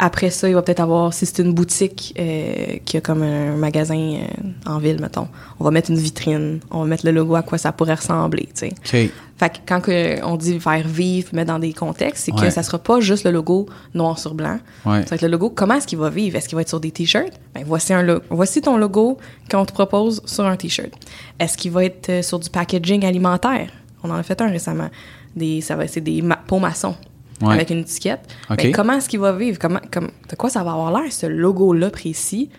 [0.04, 3.56] Après ça, il va peut-être avoir, si c'est une boutique euh, qui a comme un
[3.56, 4.26] magasin euh,
[4.66, 5.28] en ville, mettons,
[5.60, 8.50] on va mettre une vitrine, on va mettre le logo à quoi ça pourrait ressembler,
[8.56, 9.10] tu sais.
[9.38, 12.50] Fait que quand que on dit faire vivre, mettre dans des contextes, c'est que Ouais.
[12.50, 14.58] ça sera pas juste le logo noir sur blanc.
[14.88, 15.04] Ouais.
[15.04, 16.36] Ça va être le logo, comment est-ce qu'il va vivre?
[16.36, 17.34] Est-ce qu'il va être sur des t-shirts?
[17.54, 19.20] Ben, voici, un lo- voici ton logo
[19.52, 20.92] qu'on te propose sur un t-shirt.
[21.40, 23.70] Est-ce qu'il va être euh, sur du packaging alimentaire?
[24.04, 24.90] On en a fait un récemment.
[25.36, 26.96] Des, ça va c'est des ma- pots maçons
[27.42, 27.54] Ouais.
[27.56, 28.22] avec une étiquette.
[28.50, 29.58] Ben, comment est-ce qu'il va vivre?
[29.60, 32.50] Comment, comme, de quoi ça va avoir l'air, ce logo-là précis?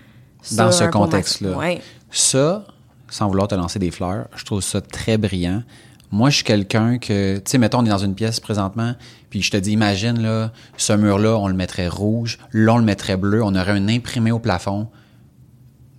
[0.53, 1.57] Dans ce contexte-là.
[1.57, 1.80] Ouais.
[2.11, 2.64] Ça,
[3.09, 5.62] sans vouloir te lancer des fleurs, je trouve ça très brillant.
[6.11, 8.95] Moi, je suis quelqu'un que, tu sais, mettons, on est dans une pièce présentement,
[9.30, 12.85] puis je te dis, imagine, là, ce mur-là, on le mettrait rouge, là, on le
[12.85, 14.89] mettrait bleu, on aurait un imprimé au plafond.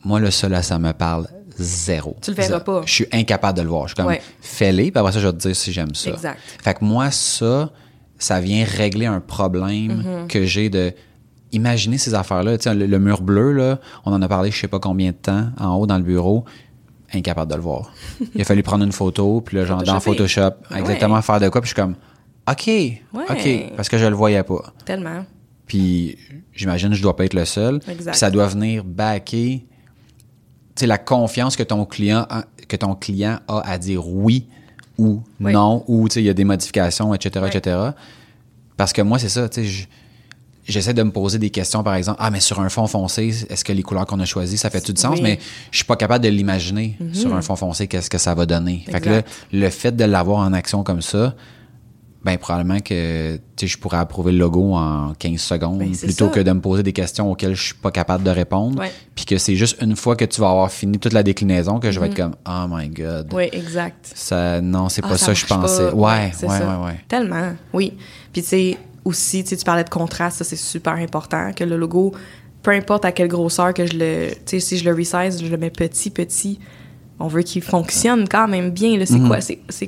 [0.03, 1.27] Moi, le ça, là, ça me parle
[1.57, 2.17] zéro.
[2.21, 2.81] Tu le verras pas.
[2.85, 3.83] Je suis incapable de le voir.
[3.83, 4.21] Je suis comme, Ouais.
[4.41, 6.09] fais-les, puis après ça, je vais te dire si j'aime ça.
[6.11, 6.37] Exact.
[6.61, 7.71] Fait que moi, ça,
[8.17, 10.27] ça vient régler un problème Mm-hmm.
[10.27, 10.93] que j'ai de
[11.51, 12.57] imaginer ces affaires-là.
[12.57, 15.11] Tu sais, le, le mur bleu, là, on en a parlé je sais pas combien
[15.11, 16.45] de temps en haut dans le bureau.
[17.13, 17.91] Incapable de le voir.
[18.33, 19.99] Il a fallu prendre une photo, puis là, genre dans.
[19.99, 21.21] Photoshop, exactement Ouais.
[21.21, 21.95] faire de quoi, puis je suis comme,
[22.49, 22.69] OK,
[23.29, 24.73] OK, parce que je le voyais pas.
[24.83, 25.23] Tellement.
[25.67, 26.17] Puis
[26.53, 27.75] j'imagine que je dois pas être le seul.
[27.87, 28.11] Exact.
[28.11, 28.83] Puis ça doit venir
[30.75, 34.47] sais, la confiance que ton client a, que ton client a à dire oui
[34.97, 35.51] ou Oui.
[35.53, 37.49] non ou tu sais il y a des modifications etc Oui.
[37.53, 37.77] etc
[38.77, 39.85] parce que moi c'est ça tu sais je-
[40.65, 43.63] j'essaie de me poser des questions par exemple ah mais sur un fond foncé est-ce
[43.65, 45.21] que les couleurs qu'on a choisies ça fait tout du sens Oui.
[45.21, 45.23] Mhm.
[45.27, 45.39] mais
[45.71, 48.83] je suis pas capable de l'imaginer sur un fond foncé qu'est-ce que ça va donner
[48.89, 49.21] fait que là
[49.51, 51.35] le fait de l'avoir en action comme ça
[52.23, 56.25] ben probablement que tu sais, je pourrais approuver le logo en 15 secondes Ben, plutôt
[56.27, 56.31] ça.
[56.31, 58.91] que de me poser des questions auxquelles je suis pas capable de répondre Ouais.
[59.15, 61.91] puis que c'est juste une fois que tu vas avoir fini toute la déclinaison que
[61.91, 64.11] je vais être comme oh my god Oui, exact.
[64.15, 65.93] ça non c'est Ah, pas ça, que je pensais pas.
[65.95, 66.01] ouais
[66.41, 66.79] ouais ouais, ça.
[66.81, 67.93] ouais Tellement, oui.
[68.31, 71.63] Puis tu sais, aussi, tu sais, tu parlais de contraste, ça c'est super important, que
[71.65, 72.13] le logo
[72.61, 74.29] peu importe à quelle grosseur que je le.
[74.45, 76.59] Tu sais, si je le resize, je le mets petit, petit.
[77.19, 78.97] On veut qu'il fonctionne quand même bien.
[79.05, 79.27] C'est Mhm.
[79.27, 79.37] quoi,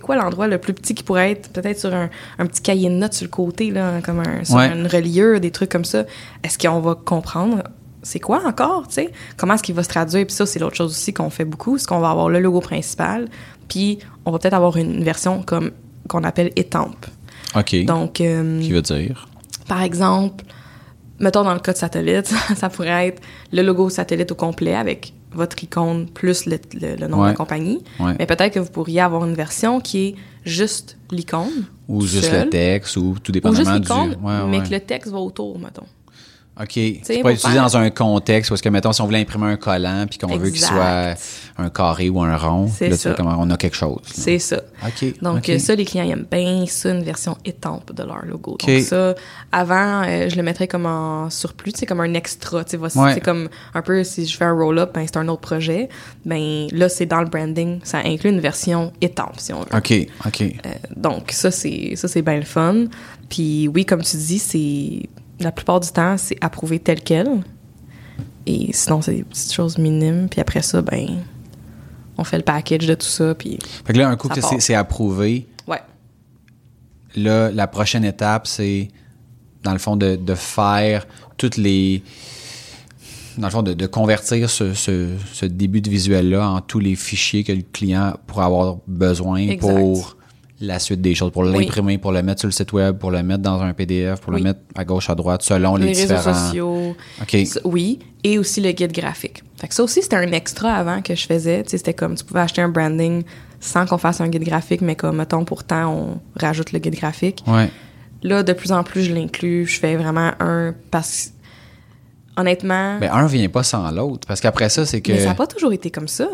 [0.03, 2.09] quoi l'endroit le plus petit qui pourrait être peut-être sur un,
[2.39, 4.71] un petit cahier de notes sur le côté, là, comme un, sur Ouais.
[4.71, 6.05] une reliure, des trucs comme ça?
[6.43, 7.63] Est-ce qu'on va comprendre
[8.03, 9.09] c'est quoi encore, tu sais?
[9.35, 10.27] Comment est-ce qu'il va se traduire?
[10.27, 12.59] Puis ça, c'est l'autre chose aussi qu'on fait beaucoup, c'est qu'on va avoir le logo
[12.61, 13.27] principal,
[13.67, 15.71] puis on va peut-être avoir une version comme
[16.07, 17.07] qu'on appelle étampe.
[17.55, 17.83] OK.
[17.85, 19.27] Donc, euh, qui veut dire?
[19.67, 20.45] par exemple,
[21.19, 23.21] mettons dans le cas de satellite, ça pourrait être
[23.51, 27.33] le logo satellite au complet avec votre icône plus le, le- le nom de la
[27.33, 27.83] compagnie.
[27.99, 28.15] Ouais.
[28.17, 31.65] Mais peut-être que vous pourriez avoir une version qui est juste l'icône.
[31.87, 33.79] Ou juste seul, le texte, ou tout Ou dépendamment juste du...
[33.81, 35.85] l'icône, Ouais, mais que le texte va autour, mettons.
[36.61, 36.71] OK.
[37.03, 39.57] C'est pas utilisé faire- dans un contexte est-ce que, mettons, si on voulait imprimer un
[39.57, 41.15] collant puis qu'on veut qu'il soit
[41.57, 43.13] un carré ou un rond, là, ça.
[43.15, 43.99] comment on a quelque chose.
[44.05, 44.61] C'est ça.
[44.85, 45.21] OK.
[45.21, 48.51] Donc, euh, ça, les clients aiment bien ça, une version étampe de leur logo.
[48.53, 48.65] OK.
[48.67, 49.15] Donc, ça,
[49.51, 52.63] avant, euh, je le mettrais comme en surplus, c'est comme un extra.
[52.63, 53.13] Tu sais, Ouais.
[53.13, 55.89] c'est comme un peu si je fais un roll-up, ben, c'est un autre projet.
[56.25, 59.75] Ben, là, c'est dans le branding, ça inclut une version étampe, si on veut.
[59.75, 59.93] OK.
[60.25, 60.41] OK.
[60.41, 62.85] Euh, donc, ça, c'est ça c'est bien le fun.
[63.29, 67.27] Puis, oui, comme tu dis, c'est la plupart du temps, c'est approuvé tel quel.
[68.45, 70.27] Et sinon, c'est des petites choses minimes.
[70.29, 71.07] Puis après ça, ben,
[72.17, 73.33] on fait le package de tout ça.
[73.35, 75.79] Puis, Fait que là, un coup que c'est c'est approuvé, ouais.
[77.15, 78.89] là, la prochaine étape, c'est,
[79.63, 81.07] dans le fond, de, de faire
[81.37, 82.03] toutes les.
[83.37, 86.95] Dans le fond, de, de convertir ce, ce- ce début de visuel-là en tous les
[86.95, 89.67] fichiers que le client pourrait avoir besoin Exact.
[89.67, 90.15] pour
[90.61, 93.21] la suite des choses, pour l'imprimer, pour le mettre sur le site web, pour le
[93.23, 94.39] mettre dans un PDF, pour Oui.
[94.39, 96.33] le mettre à gauche, à droite, selon les, les réseaux différents.
[96.33, 96.95] sociaux.
[97.21, 97.37] OK.
[97.45, 99.43] Ça, Oui, et aussi le guide graphique.
[99.57, 101.63] Fait que ça aussi, c'était un extra avant que je faisais.
[101.63, 103.23] Tu sais, c'était comme tu pouvais acheter un branding
[103.59, 107.43] sans qu'on fasse un guide graphique, mais comme, mettons, pourtant, on rajoute le guide graphique.
[107.47, 107.69] Ouais.
[108.23, 109.65] Là, de plus en plus, je l'inclus.
[109.67, 111.31] Je fais vraiment un parce
[112.35, 114.27] que, honnêtement, Ben, un vient pas sans l'autre.
[114.27, 115.11] Parce qu'après ça, c'est que.
[115.11, 116.27] mais ça n'a pas toujours été comme ça.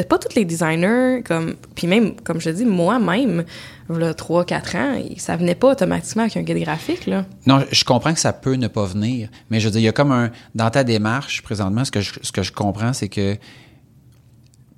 [0.00, 3.44] C'est pas tous les designers, comme, puis même, comme je te dis, moi-même,
[3.88, 7.26] là, 3-4 ans, ça venait pas automatiquement avec un guide graphique, là.
[7.46, 9.88] Non, je comprends que ça peut ne pas venir, mais je veux dire, il y
[9.88, 10.30] a comme un.
[10.56, 13.34] Dans ta démarche, présentement, ce que je, ce que je comprends, c'est que.
[13.34, 13.40] Tu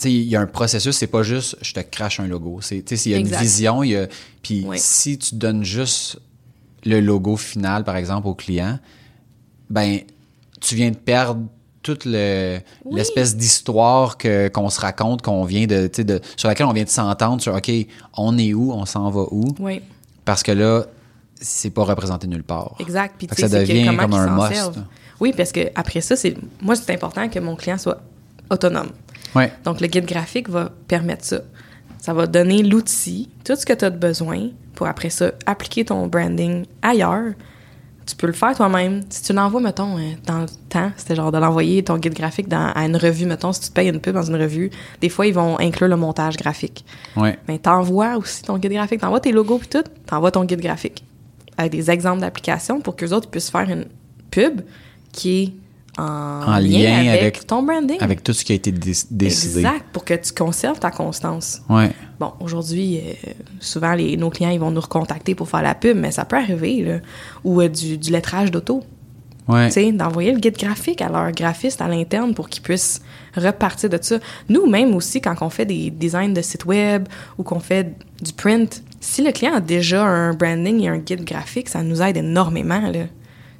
[0.02, 2.58] sais, il y a un processus, c'est pas juste je te crache un logo.
[2.60, 3.36] C'est, tu sais, s'il y a Exact.
[3.38, 4.08] une vision, il y a.
[4.42, 4.76] Puis Oui.
[4.78, 6.18] si tu donnes juste
[6.84, 8.78] le logo final, par exemple, au client,
[9.70, 10.00] ben,
[10.60, 11.40] tu viens de perdre
[11.86, 12.96] toute le, Oui.
[12.96, 16.88] l'espèce d'histoire que, qu'on se raconte, qu'on vient de, de, sur laquelle on vient de
[16.88, 17.70] s'entendre sur, OK,
[18.16, 19.44] on est où, on s'en va où?
[19.60, 19.80] Oui,
[20.24, 20.84] Parce que là,
[21.40, 22.74] c'est pas représenté nulle part.
[22.80, 23.14] exact.
[23.18, 24.54] Puis, que ça que devient comment comme un must.
[24.54, 24.84] servent.
[25.20, 28.00] Oui, parce que après ça, c'est moi, c'est important que mon client soit
[28.50, 28.90] autonome.
[29.34, 29.52] Ouais.
[29.64, 31.40] Donc, le guide graphique va permettre ça.
[31.98, 35.84] Ça va donner l'outil, tout ce que tu as de besoin pour après ça appliquer
[35.84, 37.32] ton branding ailleurs.
[38.06, 39.02] Tu peux le faire toi-même.
[39.10, 42.48] Si tu l'envoies, mettons, euh, dans le temps, c'était genre de l'envoyer ton guide graphique
[42.48, 45.08] dans, à une revue, mettons, si tu te payes une pub dans une revue, des
[45.08, 46.84] fois, ils vont inclure le montage graphique.
[47.16, 47.36] Ouais.
[47.48, 49.00] Mais t'envoies aussi ton guide graphique.
[49.00, 51.04] T'envoies tes logos puis tout, t'envoies ton guide graphique.
[51.58, 53.86] Avec des exemples d'applications pour qu'eux autres puissent faire une
[54.30, 54.60] pub
[55.10, 55.52] qui est
[55.98, 57.96] en, En lien avec- ton branding.
[58.00, 59.60] Avec tout ce qui a été dé- décidé.
[59.60, 61.62] Exact, pour que tu conserves ta constance.
[61.68, 61.90] Ouais.
[62.20, 63.30] Bon, aujourd'hui, euh,
[63.60, 66.36] souvent, les, nos clients, ils vont nous recontacter pour faire la pub, mais ça peut
[66.36, 66.98] arriver, là.
[67.44, 68.82] Ou euh, du, du lettrage d'auto.
[69.48, 69.68] Ouais.
[69.68, 73.00] Tu sais, d'envoyer le guide graphique à leur graphiste à l'interne pour qu'ils puissent
[73.36, 74.16] repartir de ça.
[74.48, 77.06] Nous, même aussi, quand on fait des designs de sites web
[77.38, 81.24] ou qu'on fait du print, si le client a déjà un branding et un guide
[81.24, 83.04] graphique, ça nous aide énormément, là.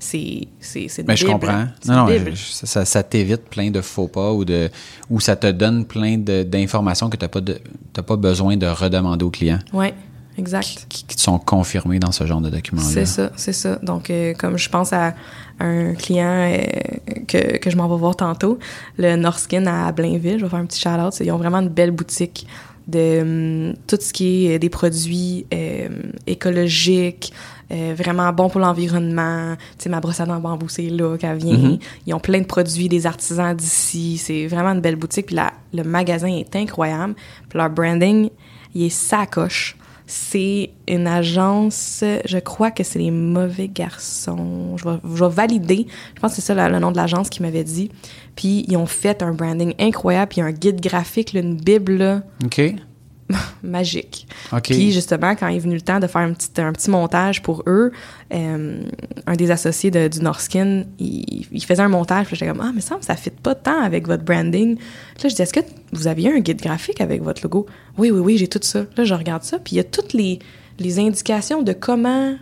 [0.07, 1.39] C'est Mais je bible.
[1.39, 1.65] comprends.
[1.87, 4.71] Non, je- ça, ça- t'évite plein de faux pas ou de
[5.11, 7.61] ou ça te donne plein d'informations que tu n'as pas, de-
[7.93, 9.95] pas besoin de redemander aux clients Ouais,
[10.39, 10.87] exact.
[10.89, 12.89] qui, sont confirmés dans ce genre de documents-là.
[12.89, 13.77] C'est ça, c'est ça.
[13.83, 15.15] Donc, euh, comme je pense à
[15.59, 16.63] un client euh,
[17.27, 18.59] que, que je m'en vais voir tantôt,
[18.99, 21.15] le Norskin à Blainville, je vais faire un petit shout-out.
[21.21, 22.47] Ils ont vraiment une belle boutique
[22.87, 23.21] de
[23.71, 25.89] hum, tout ce qui est euh, des produits euh,
[26.27, 27.33] écologiques,
[27.73, 29.57] euh, vraiment bons pour l'environnement.
[29.77, 31.57] Tu sais, ma brosse à dents bambou, c'est là qu'elle vient.
[31.59, 31.79] Mhm.
[32.07, 34.19] Ils ont plein de produits, des artisans d'ici.
[34.19, 35.27] C'est vraiment une belle boutique.
[35.27, 37.15] Puis la- le magasin est incroyable.
[37.49, 38.31] Puis leur branding,
[38.75, 39.77] il est sacoche.
[40.09, 44.77] C'est une agence, je crois que c'est les mauvais garçons.
[44.77, 45.87] Je vais, je vais valider.
[46.15, 47.91] Je pense que c'est ça le, le nom de l'agence qui m'avait dit.
[48.37, 52.23] Puis ils ont fait un branding incroyable, puis un guide graphique, là, une bible là,
[53.65, 54.29] magique.
[54.77, 57.43] Puis justement, quand il est venu le temps de faire un petit, un petit montage
[57.43, 57.91] pour eux,
[58.33, 58.83] euh,
[59.27, 62.71] un des associés de- du Norskin, il, il faisait un montage, puis j'étais comme «Ah,
[62.75, 64.77] mais ça ça ne fit pas tant avec votre branding.»
[65.23, 65.61] Là, je dis «Est-ce que
[65.93, 67.67] vous aviez un guide graphique avec votre logo?
[67.99, 70.13] »«Oui, oui, oui, j'ai tout ça.» Là, je regarde ça, puis il y a toutes
[70.13, 70.39] les,
[70.79, 72.37] les indications de comment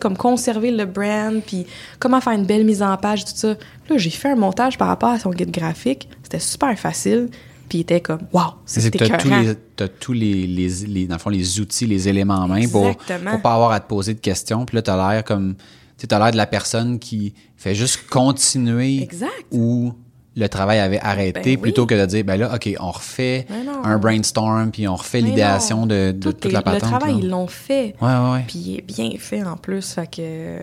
[0.00, 1.66] comme conserver le brand, puis
[1.98, 3.48] comment faire une belle mise en page, tout ça.
[3.88, 6.08] Là, j'ai fait un montage par rapport à son guide graphique.
[6.22, 7.28] C'était super facile.
[7.68, 10.46] Puis il était comme, wow, C'est c'était que tu as tous, les, t'as tous les,
[10.46, 13.32] les, les- dans le fond, les outils, les éléments en main pour, Exactement.
[13.32, 14.64] pour pas avoir à te poser de questions.
[14.64, 15.56] Puis là, tu as l'air comme.
[15.98, 19.30] Tu as l'air de la personne qui fait juste continuer Exact.
[19.50, 19.92] où
[20.36, 21.56] le travail avait arrêté Ben oui.
[21.56, 25.22] plutôt que de dire, ben là, OK, on refait Ben un brainstorm, puis on refait
[25.22, 26.82] Mais l'idéation de, de Tout toute est- la patente.
[26.82, 27.18] Le travail, là.
[27.22, 27.94] ils l'ont fait.
[28.02, 28.44] Ouais, ouais, ouais.
[28.46, 29.92] Puis il est bien fait en plus.
[29.94, 30.58] Fait que.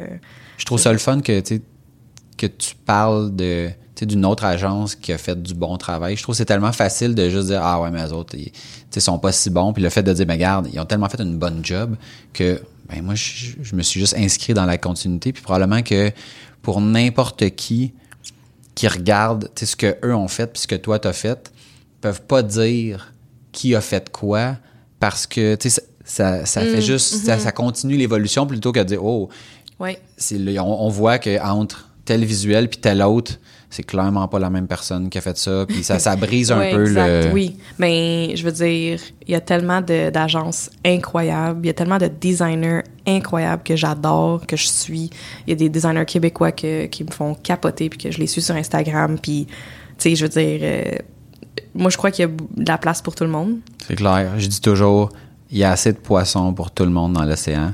[0.57, 1.61] Je trouve ça le fun que, tu
[2.37, 3.69] que tu parles de
[4.01, 6.17] d'une autre agence qui a fait du bon travail.
[6.17, 9.01] Je trouve que c'est tellement facile de juste dire Ah ouais, mais les autres, ils
[9.01, 9.71] sont pas si bons.
[9.71, 11.95] Puis le fait de dire, mais regarde, ils ont tellement fait une bonne job
[12.33, 15.31] que ben moi, je, je me suis juste inscrit dans la continuité.
[15.31, 16.11] Puis probablement que
[16.61, 17.93] pour n'importe qui
[18.83, 21.53] qui regarde tu sais, ce que eux ont fait puis ce que toi t'as fait,
[22.01, 23.13] peuvent pas dire
[23.53, 24.57] qui a fait quoi
[24.99, 29.05] parce que ça, ça, ça fait juste ça, ça continue l'évolution plutôt que de dire
[29.05, 29.29] oh
[30.31, 33.39] le- on, on voit que entre tel visuel puis tel autre,
[33.73, 36.59] c'est clairement pas la même personne qui a fait ça, puis ça, ça brise un
[36.71, 37.31] peu exact, le.
[37.33, 41.97] Oui, mais je veux dire, il y a tellement d'agences incroyables, il y a tellement
[41.97, 45.09] de designers incroyables que j'adore, que je suis.
[45.47, 48.27] Il y a des designers québécois que- qui me font capoter, puis que je les
[48.27, 49.53] suis sur Instagram, puis, tu
[49.97, 50.83] sais, je veux dire, euh,
[51.73, 53.57] moi, je crois qu'il y a de la place pour tout le monde.
[53.87, 54.33] C'est clair.
[54.37, 55.09] Je dis toujours,
[55.51, 57.73] il y a assez de poissons pour tout le monde dans l'océan.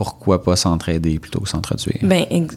[0.00, 1.98] Pourquoi pas s'entraider plutôt que s'entretuer?
[2.00, 2.24] Ben,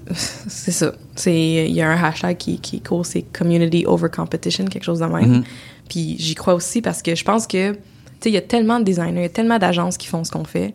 [0.48, 0.94] c'est ça.
[1.26, 5.06] Il y a un hashtag qui qui court, c'est community over competition, quelque chose de
[5.08, 5.42] même.
[5.42, 5.44] Mm-hmm.
[5.90, 7.80] Puis j'y crois aussi parce que je pense que tu
[8.22, 10.32] sais il y a tellement de designers, il y a tellement d'agences qui font ce
[10.32, 10.74] qu'on fait.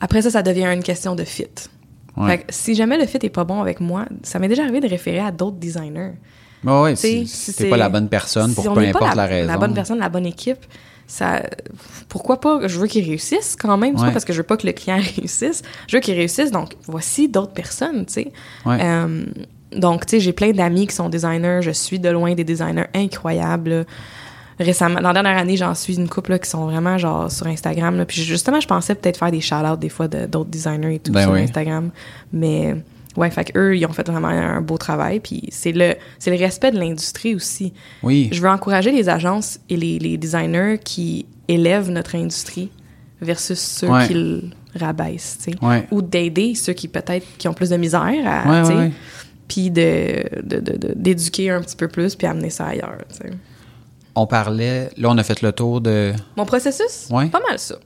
[0.00, 1.44] Après ça, ça devient une question de fit.
[2.16, 2.26] Ouais.
[2.26, 4.80] Fait que si jamais le fit est pas bon avec moi, ça m'est déjà arrivé
[4.80, 6.14] de référer à d'autres designers.
[6.62, 9.26] Tu sais, si, si si t'es pas la bonne personne pour si peu importe la,
[9.26, 9.46] raison.
[9.46, 10.66] La bonne personne, la bonne équipe,
[11.06, 11.42] ça,
[12.08, 12.66] pourquoi pas?
[12.68, 14.06] Je veux qu'ils réussissent quand même, Ouais.
[14.06, 15.62] pas parce que je veux pas que le client réussisse.
[15.88, 18.32] Je veux qu'ils réussissent, donc voici d'autres personnes, tu sais.
[18.64, 18.78] Ouais.
[18.82, 19.24] Euh,
[19.72, 21.58] donc, tu sais, j'ai plein d'amis qui sont designers.
[21.62, 23.84] Je suis de loin des designers incroyables.
[24.58, 27.46] Récemment, dans la dernière année, j'en suis une couple là, qui sont vraiment genre sur
[27.46, 27.96] Instagram.
[27.98, 28.06] Là.
[28.06, 31.12] Puis justement, je pensais peut-être faire des shout-outs des fois de- d'autres designers et tout
[31.12, 31.40] Ben sur oui.
[31.42, 31.90] Instagram.
[32.32, 32.74] Mais
[33.16, 35.20] ouais, fait eux, ils ont fait vraiment un beau travail.
[35.20, 37.72] Puis c'est le, c'est le respect de l'industrie aussi.
[38.02, 38.28] Oui.
[38.32, 42.70] Je veux encourager les agences et les, les designers qui élèvent notre industrie
[43.20, 44.06] versus ceux Ouais.
[44.06, 44.42] qui le
[44.74, 45.64] rabaissent, tu sais.
[45.64, 45.86] Ouais.
[45.90, 48.92] Ou d'aider ceux qui peut-être qui ont plus de misère à, Ouais, tu sais,
[49.48, 53.16] puis de, de- de- de- d'éduquer un petit peu plus puis amener ça ailleurs, tu
[53.28, 53.30] sais.
[54.14, 56.12] On parlait, là, on a fait le tour de.
[56.36, 57.26] Mon processus, Ouais.
[57.26, 57.76] pas mal ça.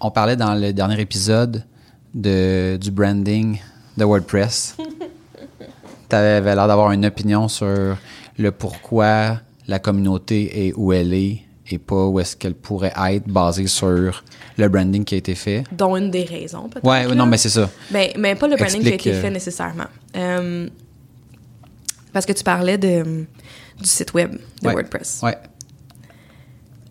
[0.00, 1.64] On parlait dans le dernier épisode
[2.14, 3.58] de, du branding
[3.96, 4.76] de WordPress.
[6.08, 7.96] tu avais l'air d'avoir une opinion sur
[8.38, 13.28] le pourquoi la communauté est où elle est et pas où est-ce qu'elle pourrait être
[13.28, 14.22] basée sur
[14.58, 15.64] le branding qui a été fait.
[15.72, 16.84] Dont une des raisons, peut-être.
[16.86, 17.14] Là.
[17.14, 17.70] non, mais c'est ça.
[17.90, 19.86] Ben, mais pas le branding qui a été euh, fait nécessairement.
[20.16, 20.68] Euh,
[22.12, 23.24] parce que tu parlais de,
[23.80, 24.74] du site web de Ouais.
[24.74, 25.20] WordPress.
[25.22, 25.36] Ouais.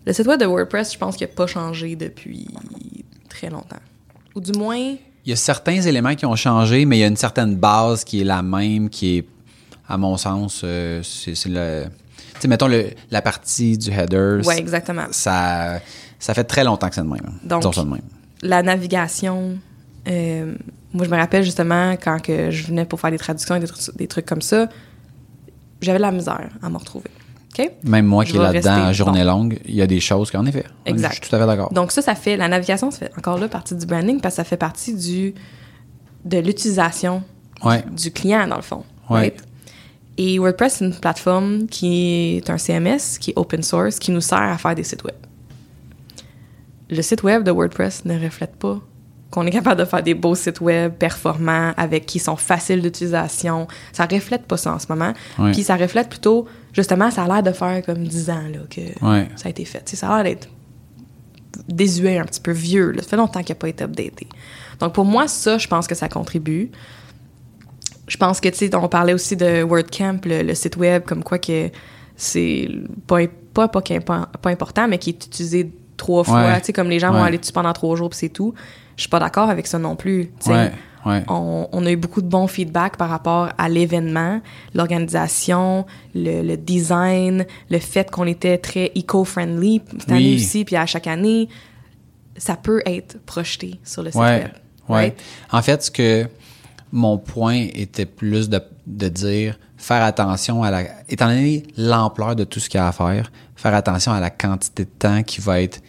[0.04, 2.48] Le site web de WordPress, je pense qu'il n'a pas changé depuis
[3.28, 3.76] très longtemps.
[4.34, 7.06] Ou du moins, Il y a certains éléments qui ont changé, mais il y a
[7.06, 9.24] une certaine base qui est la même, qui est,
[9.88, 11.84] à mon sens, euh, c'est le.
[12.34, 14.40] Tu sais, mettons le, la partie du header.
[14.44, 15.06] ouais, exactement.
[15.12, 15.80] Ça,
[16.18, 17.34] ça fait très longtemps que c'est de même.
[17.44, 18.00] Donc- ça de même.
[18.42, 19.56] La navigation,
[20.08, 20.54] euh,
[20.92, 23.68] moi, je me rappelle justement quand que je venais pour faire des traductions et des,
[23.68, 24.68] trucs- des trucs comme ça,
[25.80, 27.10] j'avais de la misère à me retrouver.
[27.84, 29.26] Même moi qui est là-dedans journée bon.
[29.26, 30.64] longue, il y a des choses qu'en effet.
[30.86, 31.10] Exact.
[31.10, 31.72] Je suis tout à fait d'accord.
[31.72, 34.36] Donc ça, ça fait la navigation, ça fait encore là partie du branding parce que
[34.36, 35.34] ça fait partie du
[36.24, 37.22] de l'utilisation
[37.64, 37.84] Ouais.
[37.92, 38.84] du client dans le fond.
[39.10, 39.18] Ouais.
[39.18, 39.42] right?
[40.18, 44.20] Et WordPress c'est une plateforme qui est un CMS qui est open source qui nous
[44.20, 45.14] sert à faire des sites web.
[46.90, 48.78] Le site web de WordPress ne reflète pas
[49.32, 53.66] qu'on est capable de faire des beaux sites web performants avec qui sont faciles d'utilisation.
[53.92, 55.14] Ça reflète pas ça en ce moment.
[55.52, 58.82] Puis ça reflète plutôt justement ça a l'air de faire comme 10 ans là que
[59.36, 59.80] ça a été fait.
[59.84, 60.48] Tu sais, ça a l'air d'être
[61.68, 62.92] désuet, un petit peu vieux.
[62.92, 63.02] Là.
[63.02, 64.28] Ça fait longtemps qu'il n'a pas été updaté.
[64.80, 66.70] Donc, pour moi, ça, je pense que ça contribue.
[68.08, 71.22] Je pense que, tu sais, on parlait aussi de WordCamp, le, le site web, comme
[71.22, 71.70] quoi que
[72.16, 72.68] c'est
[73.06, 73.20] pas,
[73.54, 75.72] pas, pas, pas important, mais qui est utilisé
[76.02, 76.44] trois fois.
[76.46, 76.60] Ouais.
[76.60, 78.52] Tu sais, comme les gens vont aller dessus pendant trois jours, puis c'est tout.
[78.96, 80.30] Je suis pas d'accord avec ça non plus.
[80.46, 80.70] Ouais.
[81.26, 84.40] On, on a eu beaucoup de bons feedbacks par rapport à l'événement,
[84.74, 85.84] l'organisation,
[86.14, 90.14] le, le design, le fait qu'on était très eco-friendly cette Oui.
[90.16, 91.48] année aussi, puis à chaque année,
[92.36, 94.48] ça peut être projeté sur le site web.
[94.88, 95.14] right?
[95.50, 96.28] En fait, ce que
[96.92, 102.44] mon point était plus de, de dire, faire attention à la, étant donné l'ampleur de
[102.44, 105.40] tout ce qu'il y a à faire, faire attention à la quantité de temps qui
[105.40, 105.80] va être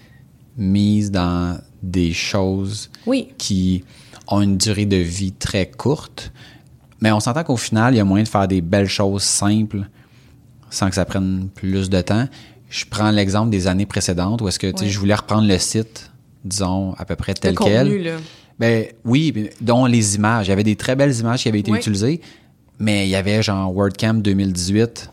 [0.57, 3.29] mise dans, des choses Oui.
[3.37, 3.83] qui
[4.27, 6.31] ont une durée de vie très courte.
[7.01, 9.81] Mais on s'entend qu'au final, il y a moyen de faire des belles choses simples
[10.69, 12.27] sans que ça prenne plus de temps.
[12.69, 16.09] Je prends l'exemple des années précédentes où est-ce que je voulais reprendre le site,
[16.45, 18.03] disons, à peu près tel le contenu, quel.
[18.03, 18.11] là.
[18.57, 20.47] Ben oui, dont les images.
[20.47, 21.79] Il y avait des très belles images qui avaient été Oui.
[21.79, 22.21] utilisées,
[22.79, 25.11] mais il y avait genre WordCamp 2018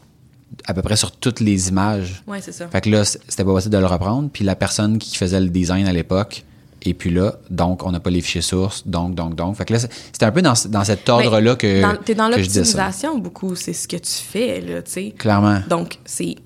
[0.66, 2.22] à peu près sur toutes les images.
[2.26, 2.68] Ouais, c'est ça.
[2.68, 4.28] Fait que là, c'était pas possible de le reprendre.
[4.32, 6.44] Puis la personne qui faisait le design à l'époque
[6.82, 9.54] et puis là, donc on n'a pas les fichiers sources, donc, donc, donc.
[9.56, 12.28] Fait que là, c'était un peu dans, dans cet ordre-là que, Ben, Dans- T'es dans
[12.28, 15.14] l'optimisation beaucoup, c'est ce que tu fais, là, tu sais.
[15.18, 15.60] Clairement.
[15.68, 16.36] Donc, c'est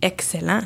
[0.00, 0.62] excellent.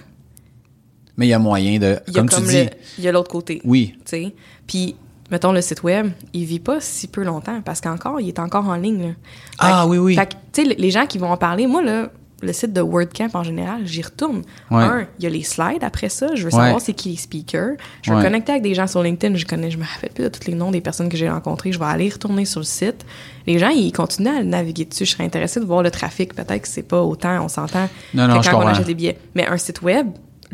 [1.16, 3.08] Mais il y a moyen de, Il y a comme, comme, tu dis, il y
[3.08, 3.60] a l'autre côté.
[3.64, 4.34] oui, Tu sais.
[4.66, 4.96] Puis,
[5.30, 8.66] mettons, le site web, il vit pas si peu longtemps parce qu'encore, il est encore
[8.66, 9.00] en ligne.
[9.00, 9.08] là.
[9.08, 9.14] Fait
[9.58, 10.14] Ah, que- oui, oui.
[10.16, 12.10] Fait que, tu sais, les gens qui vont en parler, moi, là,
[12.42, 14.42] le site de WordCamp en général, j'y retourne.
[14.70, 14.82] Ouais.
[14.82, 16.34] Un, il y a les slides après ça.
[16.34, 16.60] Je veux Ouais.
[16.64, 17.76] savoir c'est qui les speakers.
[18.02, 18.22] Je veux Ouais.
[18.22, 19.36] connecter avec des gens sur LinkedIn.
[19.36, 21.72] Je connais, je me rappelle plus de tous les noms des personnes que j'ai rencontrées.
[21.72, 23.06] Je vais aller retourner sur le site.
[23.46, 25.06] Les gens, ils continuent à naviguer dessus.
[25.06, 26.34] Je serais intéressée de voir le trafic.
[26.34, 28.94] Peut-être que c'est pas autant, on s'entend, Non, non, que je quand on achète des
[28.94, 29.18] billets.
[29.34, 30.08] Mais un site web,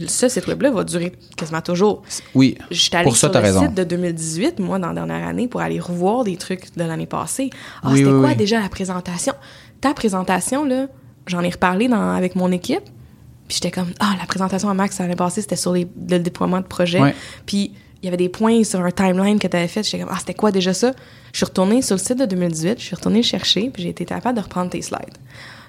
[0.06, 2.02] ce site web-là va durer quasiment toujours.
[2.34, 2.56] oui.
[2.70, 3.62] Je suis allée Pour ça, sur le raison.
[3.62, 7.06] site de 2018, moi, dans la dernière année, pour aller revoir des trucs de l'année
[7.06, 7.50] passée.
[7.82, 8.36] Ah, Oui, c'était oui, quoi oui.
[8.36, 9.32] déjà la présentation?
[9.80, 10.86] Ta présentation, là,
[11.30, 12.82] j'en ai reparlé dans, avec mon équipe.
[13.48, 16.58] Puis j'étais comme, ah, la présentation à Max l'année passée, c'était sur les- le déploiement
[16.60, 17.00] de projet.
[17.00, 17.14] Ouais.
[17.46, 17.72] Puis
[18.02, 19.82] il y avait des points sur un timeline que tu avais fait.
[19.82, 20.92] J'étais comme, ah, c'était quoi déjà ça?
[21.32, 23.88] Je suis retournée sur le site de 2018, je suis retournée le chercher, puis j'ai
[23.90, 25.18] été capable de reprendre tes slides.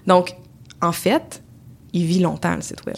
[0.08, 0.36] Donc,
[0.82, 1.42] en fait,
[1.94, 2.96] il vit longtemps, le site web.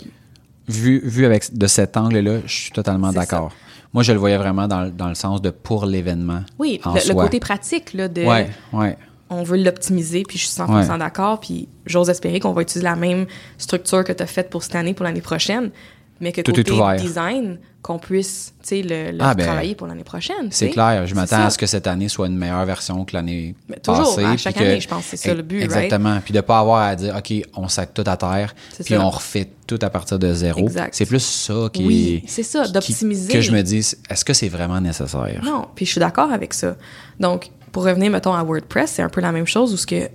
[0.67, 3.51] Vu, vu avec de cet angle-là, je suis totalement d'accord.
[3.93, 6.41] Moi, je le voyais vraiment dans, le- dans le sens de pour l'événement.
[6.59, 8.23] Oui, en le, le côté pratique, là, de.
[8.23, 8.97] Ouais, ouais.
[9.29, 10.97] On veut l'optimiser, puis je suis 100% Ouais.
[10.99, 13.25] d'accord, puis j'ose espérer qu'on va utiliser la même
[13.57, 15.71] structure que tu as faite pour cette année, pour l'année prochaine,
[16.19, 16.71] mais que Tout côté
[17.01, 20.47] design, qu'on puisse, tu sais, le, le Ah, ben, travailler pour l'année prochaine.
[20.51, 21.05] C'est clair.
[21.05, 24.23] Je m'attends à ce que cette année soit une meilleure version que l'année toujours, passée.
[24.23, 25.65] à chaque que- année, je pense c'est ça le but, right?
[25.65, 26.21] Exactement.
[26.23, 28.55] Puis de pas avoir à dire, OK, on sac tout à terre,
[28.85, 29.01] puis ça.
[29.05, 30.69] on refait tout à partir de zéro.
[30.93, 33.33] C'est plus ça qui Oui, c'est ça, d'optimiser.
[33.33, 35.41] Que je me dis, est-ce que c'est vraiment nécessaire?
[35.43, 36.77] Non, puis je suis d'accord avec ça.
[37.19, 40.07] Donc, pour revenir, mettons, à WordPress, c'est un peu la même chose où ce que,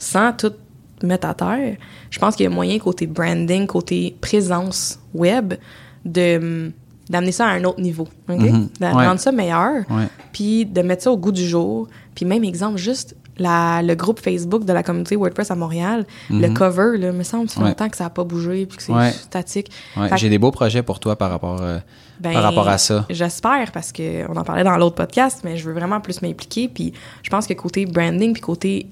[0.00, 0.52] sans tout
[1.04, 1.76] mettre à terre,
[2.10, 5.54] je pense qu'il y a moyen côté branding, côté présence web,
[6.04, 6.72] de hum,
[7.10, 8.38] d'amener ça à un autre niveau, OK?
[8.40, 8.68] Mhm.
[8.80, 8.92] De Ouais.
[9.06, 9.84] rendre ça meilleur,
[10.32, 11.88] puis de mettre ça au goût du jour.
[12.14, 16.48] Puis même exemple, juste la, le groupe Facebook de la communauté WordPress à Montréal, le
[16.48, 17.64] cover, là, me semble, ça fait Mhm.
[17.64, 17.70] Ouais.
[17.70, 19.10] longtemps que ça n'a pas bougé, puis que c'est Ouais.
[19.10, 19.70] statique.
[19.96, 21.78] Ouais, J'ai des beaux projets pour toi par rapport, euh,
[22.20, 23.06] ben, par rapport à ça.
[23.10, 26.68] J'espère parce que on en parlait dans l'autre podcast, mais je veux vraiment plus m'impliquer.
[26.68, 28.86] Puis je pense que côté branding, puis côté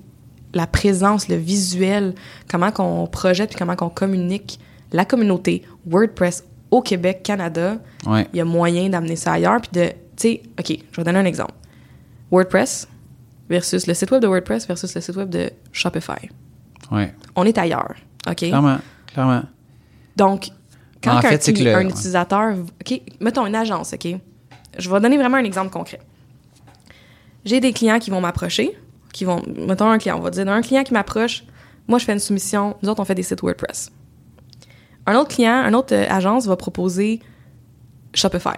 [0.54, 2.14] la présence, le visuel,
[2.50, 4.58] comment qu'on projette, puis comment qu'on communique
[4.92, 7.76] la communauté WordPress au Québec, Canada,
[8.06, 9.60] il y a moyen d'amener ça ailleurs.
[9.60, 11.52] Puis de, tu sais, OK, je vais donner un exemple.
[12.30, 12.88] WordPress
[13.50, 16.30] versus le site web de WordPress versus le site web de Shopify.
[16.90, 17.12] Ouais.
[17.36, 17.96] On est ailleurs,
[18.28, 18.36] OK?
[18.36, 18.78] Clairement.
[19.12, 19.42] Clairement.
[20.16, 20.48] Donc,
[21.02, 24.06] quand En un, fait, un utilisateur, OK, mettons une agence, OK,
[24.78, 26.00] je vais donner vraiment un exemple concret.
[27.44, 28.78] J'ai des clients qui vont m'approcher,
[29.12, 31.44] qui vont, mettons un client, on va dire, un client qui m'approche,
[31.88, 33.90] moi je fais une soumission, nous autres on fait des sites WordPress.
[35.06, 37.20] Un autre client, une autre euh, agence va proposer
[38.14, 38.56] Shopify.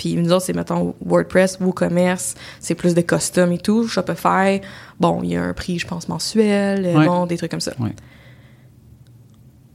[0.00, 3.86] Puis nous autres, c'est, mettons, WordPress, WooCommerce, c'est plus de custom et tout.
[3.86, 4.62] Shopify,
[4.98, 7.04] bon, il y a un prix, je pense, mensuel, euh, Ouais.
[7.06, 7.72] bon, des trucs comme ça.
[7.78, 7.94] Ouais.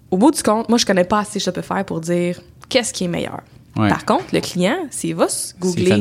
[0.09, 3.07] Au bout du compte, moi, je connais pas assez Shopify pour dire qu'est-ce qui est
[3.07, 3.41] meilleur.
[3.78, 3.88] Ouais.
[3.88, 5.28] Par contre, le client, s'il va
[5.59, 5.91] googler.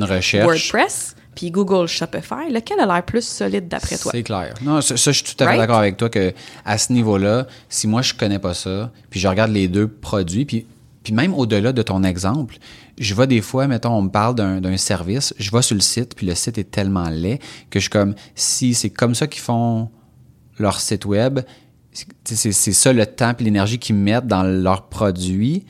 [0.42, 4.10] WordPress, puis Google Shopify, lequel a l'air plus solide d'après toi?
[4.14, 4.54] C'est clair.
[4.62, 5.58] Non, ça, ça, je suis tout à fait Right?
[5.60, 6.32] d'accord avec toi que
[6.64, 10.46] à ce niveau-là, si moi je connais pas ça, puis je regarde les deux produits,
[10.46, 10.64] puis,
[11.02, 12.56] puis même au-delà de ton exemple,
[12.98, 16.14] je vois des fois, mettons, on me parle d'un service, je vais sur le site,
[16.14, 17.38] puis le site est tellement laid
[17.70, 19.88] que je suis comme, si c'est comme ça qu'ils font
[20.58, 21.40] leur site web,
[21.92, 25.64] c'est- c'est c'est ça le temps et l'énergie qu'ils mettent dans leurs produits,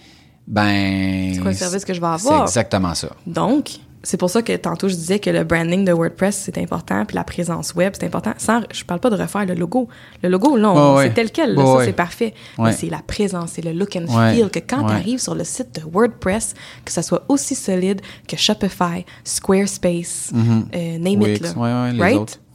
[0.47, 1.33] ben...
[1.35, 2.43] C'est quoi le service que je vais C'est avoir?
[2.43, 3.09] exactement ça.
[3.27, 7.05] Donc, c'est pour ça que tantôt je disais que le branding de WordPress c'est important,
[7.05, 8.33] puis la présence web c'est important.
[8.39, 9.89] Sans, je parle pas de refaire le logo.
[10.23, 11.09] Le logo, là, on- Ouais, ouais.
[11.09, 11.85] c'est tel quel, là, ça ouais.
[11.87, 12.35] c'est parfait.
[12.59, 12.71] Ouais.
[12.71, 15.43] Mais c'est la présence, c'est le look and feel que quand tu arrives sur le
[15.45, 21.49] site de WordPress, que ça soit aussi solide que Shopify, Squarespace, euh, name it là.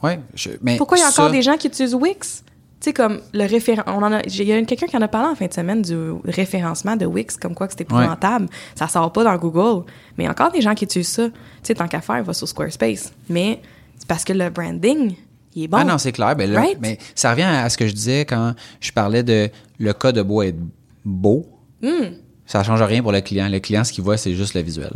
[0.02, 0.20] Right?
[0.34, 2.42] je- mais Pourquoi il y a encore ça- des gens qui utilisent Wix?
[2.80, 3.82] Tu sais, comme le référent.
[3.86, 5.52] On en a, j'ai- il y a quelqu'un qui en a parlé en fin de
[5.52, 8.48] semaine du référencement de Wix, comme quoi que c'était épouvantable.
[8.74, 9.84] Ça sort pas dans Google.
[10.16, 11.28] Mais il y a encore des gens qui utilisent ça.
[11.28, 13.12] Tu sais, tant qu'à faire, va sur Squarespace.
[13.28, 13.60] Mais
[13.98, 15.14] c'est parce que le branding,
[15.54, 15.76] il est bon.
[15.78, 16.34] Ah non, c'est clair.
[16.36, 16.78] Ben là, Right?
[16.80, 20.22] mais ça revient à ce que je disais quand je parlais de le cas de
[20.22, 20.56] bois être
[21.04, 21.46] beau.
[21.82, 22.14] Hmm.
[22.46, 23.48] Ça change rien pour le client.
[23.50, 24.92] Le client, ce qu'il voit, c'est juste le visuel.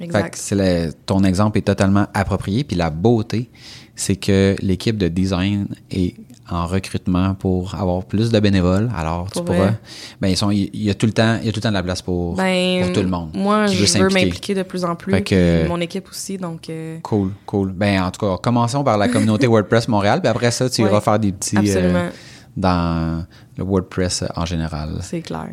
[0.00, 0.36] Exact.
[0.36, 2.62] Fait que le- ton exemple est totalement approprié.
[2.64, 3.48] Puis la beauté,
[3.96, 6.14] c'est que l'équipe de design est
[6.50, 8.90] en recrutement pour avoir plus de bénévoles.
[8.96, 9.58] Alors, Pour tu pourras.
[9.58, 9.78] vrai?
[10.20, 11.68] Ben, ils sont, il y a tout le temps, il y a tout le temps
[11.70, 13.30] de la place pour, Ben, pour tout le monde.
[13.34, 15.12] Moi, je veux m'impliquer de plus en plus.
[15.12, 16.68] Fait que- puis mon équipe aussi, donc.
[16.68, 17.72] euh, Cool, cool.
[17.72, 20.88] Ben, en tout cas, commençons par la communauté WordPress Montréal, puis après ça, tu Ouais.
[20.90, 21.56] iras faire des petits.
[21.58, 22.10] euh,
[22.56, 23.24] dans
[23.56, 24.98] le WordPress en général.
[25.02, 25.48] C'est clair.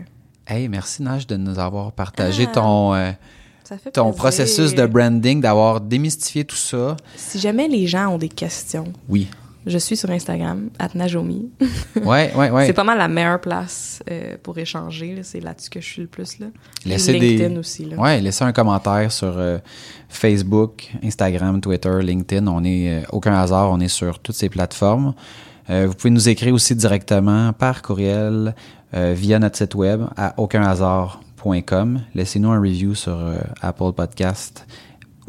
[0.47, 3.11] Hey, merci Nage de nous avoir partagé Ah, ton, euh,
[3.93, 4.15] ton plaisir.
[4.15, 6.97] processus de branding, d'avoir démystifié tout ça.
[7.15, 9.27] Si jamais les gens ont des questions, Oui.
[9.65, 11.51] Je suis sur Instagram, Najomi.
[12.03, 12.65] Ouais, ouais, ouais.
[12.67, 15.15] C'est pas mal la meilleure place euh, pour échanger.
[15.15, 15.23] là.
[15.23, 16.39] C'est là-dessus que je suis le plus.
[16.39, 16.47] Là.
[16.85, 17.57] Laissez LinkedIn des...
[17.57, 17.85] aussi.
[17.85, 17.97] Là.
[17.97, 19.57] Ouais, laissez un commentaire sur euh,
[20.07, 22.47] Facebook, Instagram, Twitter, LinkedIn.
[22.47, 25.13] On est euh, aucun hasard, on est sur toutes ces plateformes.
[25.71, 28.55] Vous pouvez nous écrire aussi directement par courriel
[28.91, 32.01] via notre site web à aucunhasard.com.
[32.15, 33.19] Laissez-nous un review sur
[33.61, 34.65] Apple Podcast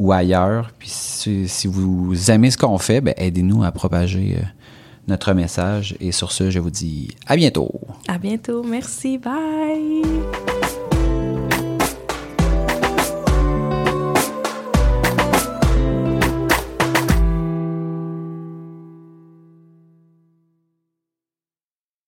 [0.01, 0.71] ou ailleurs.
[0.79, 4.43] Puis si, vous aimez ce qu'on fait, ben, aidez-nous à propager euh,
[5.07, 5.95] notre message.
[5.99, 7.71] Et sur ce, je vous dis à bientôt.
[8.07, 8.63] À bientôt.
[8.63, 9.19] Merci.
[9.19, 10.01] Bye.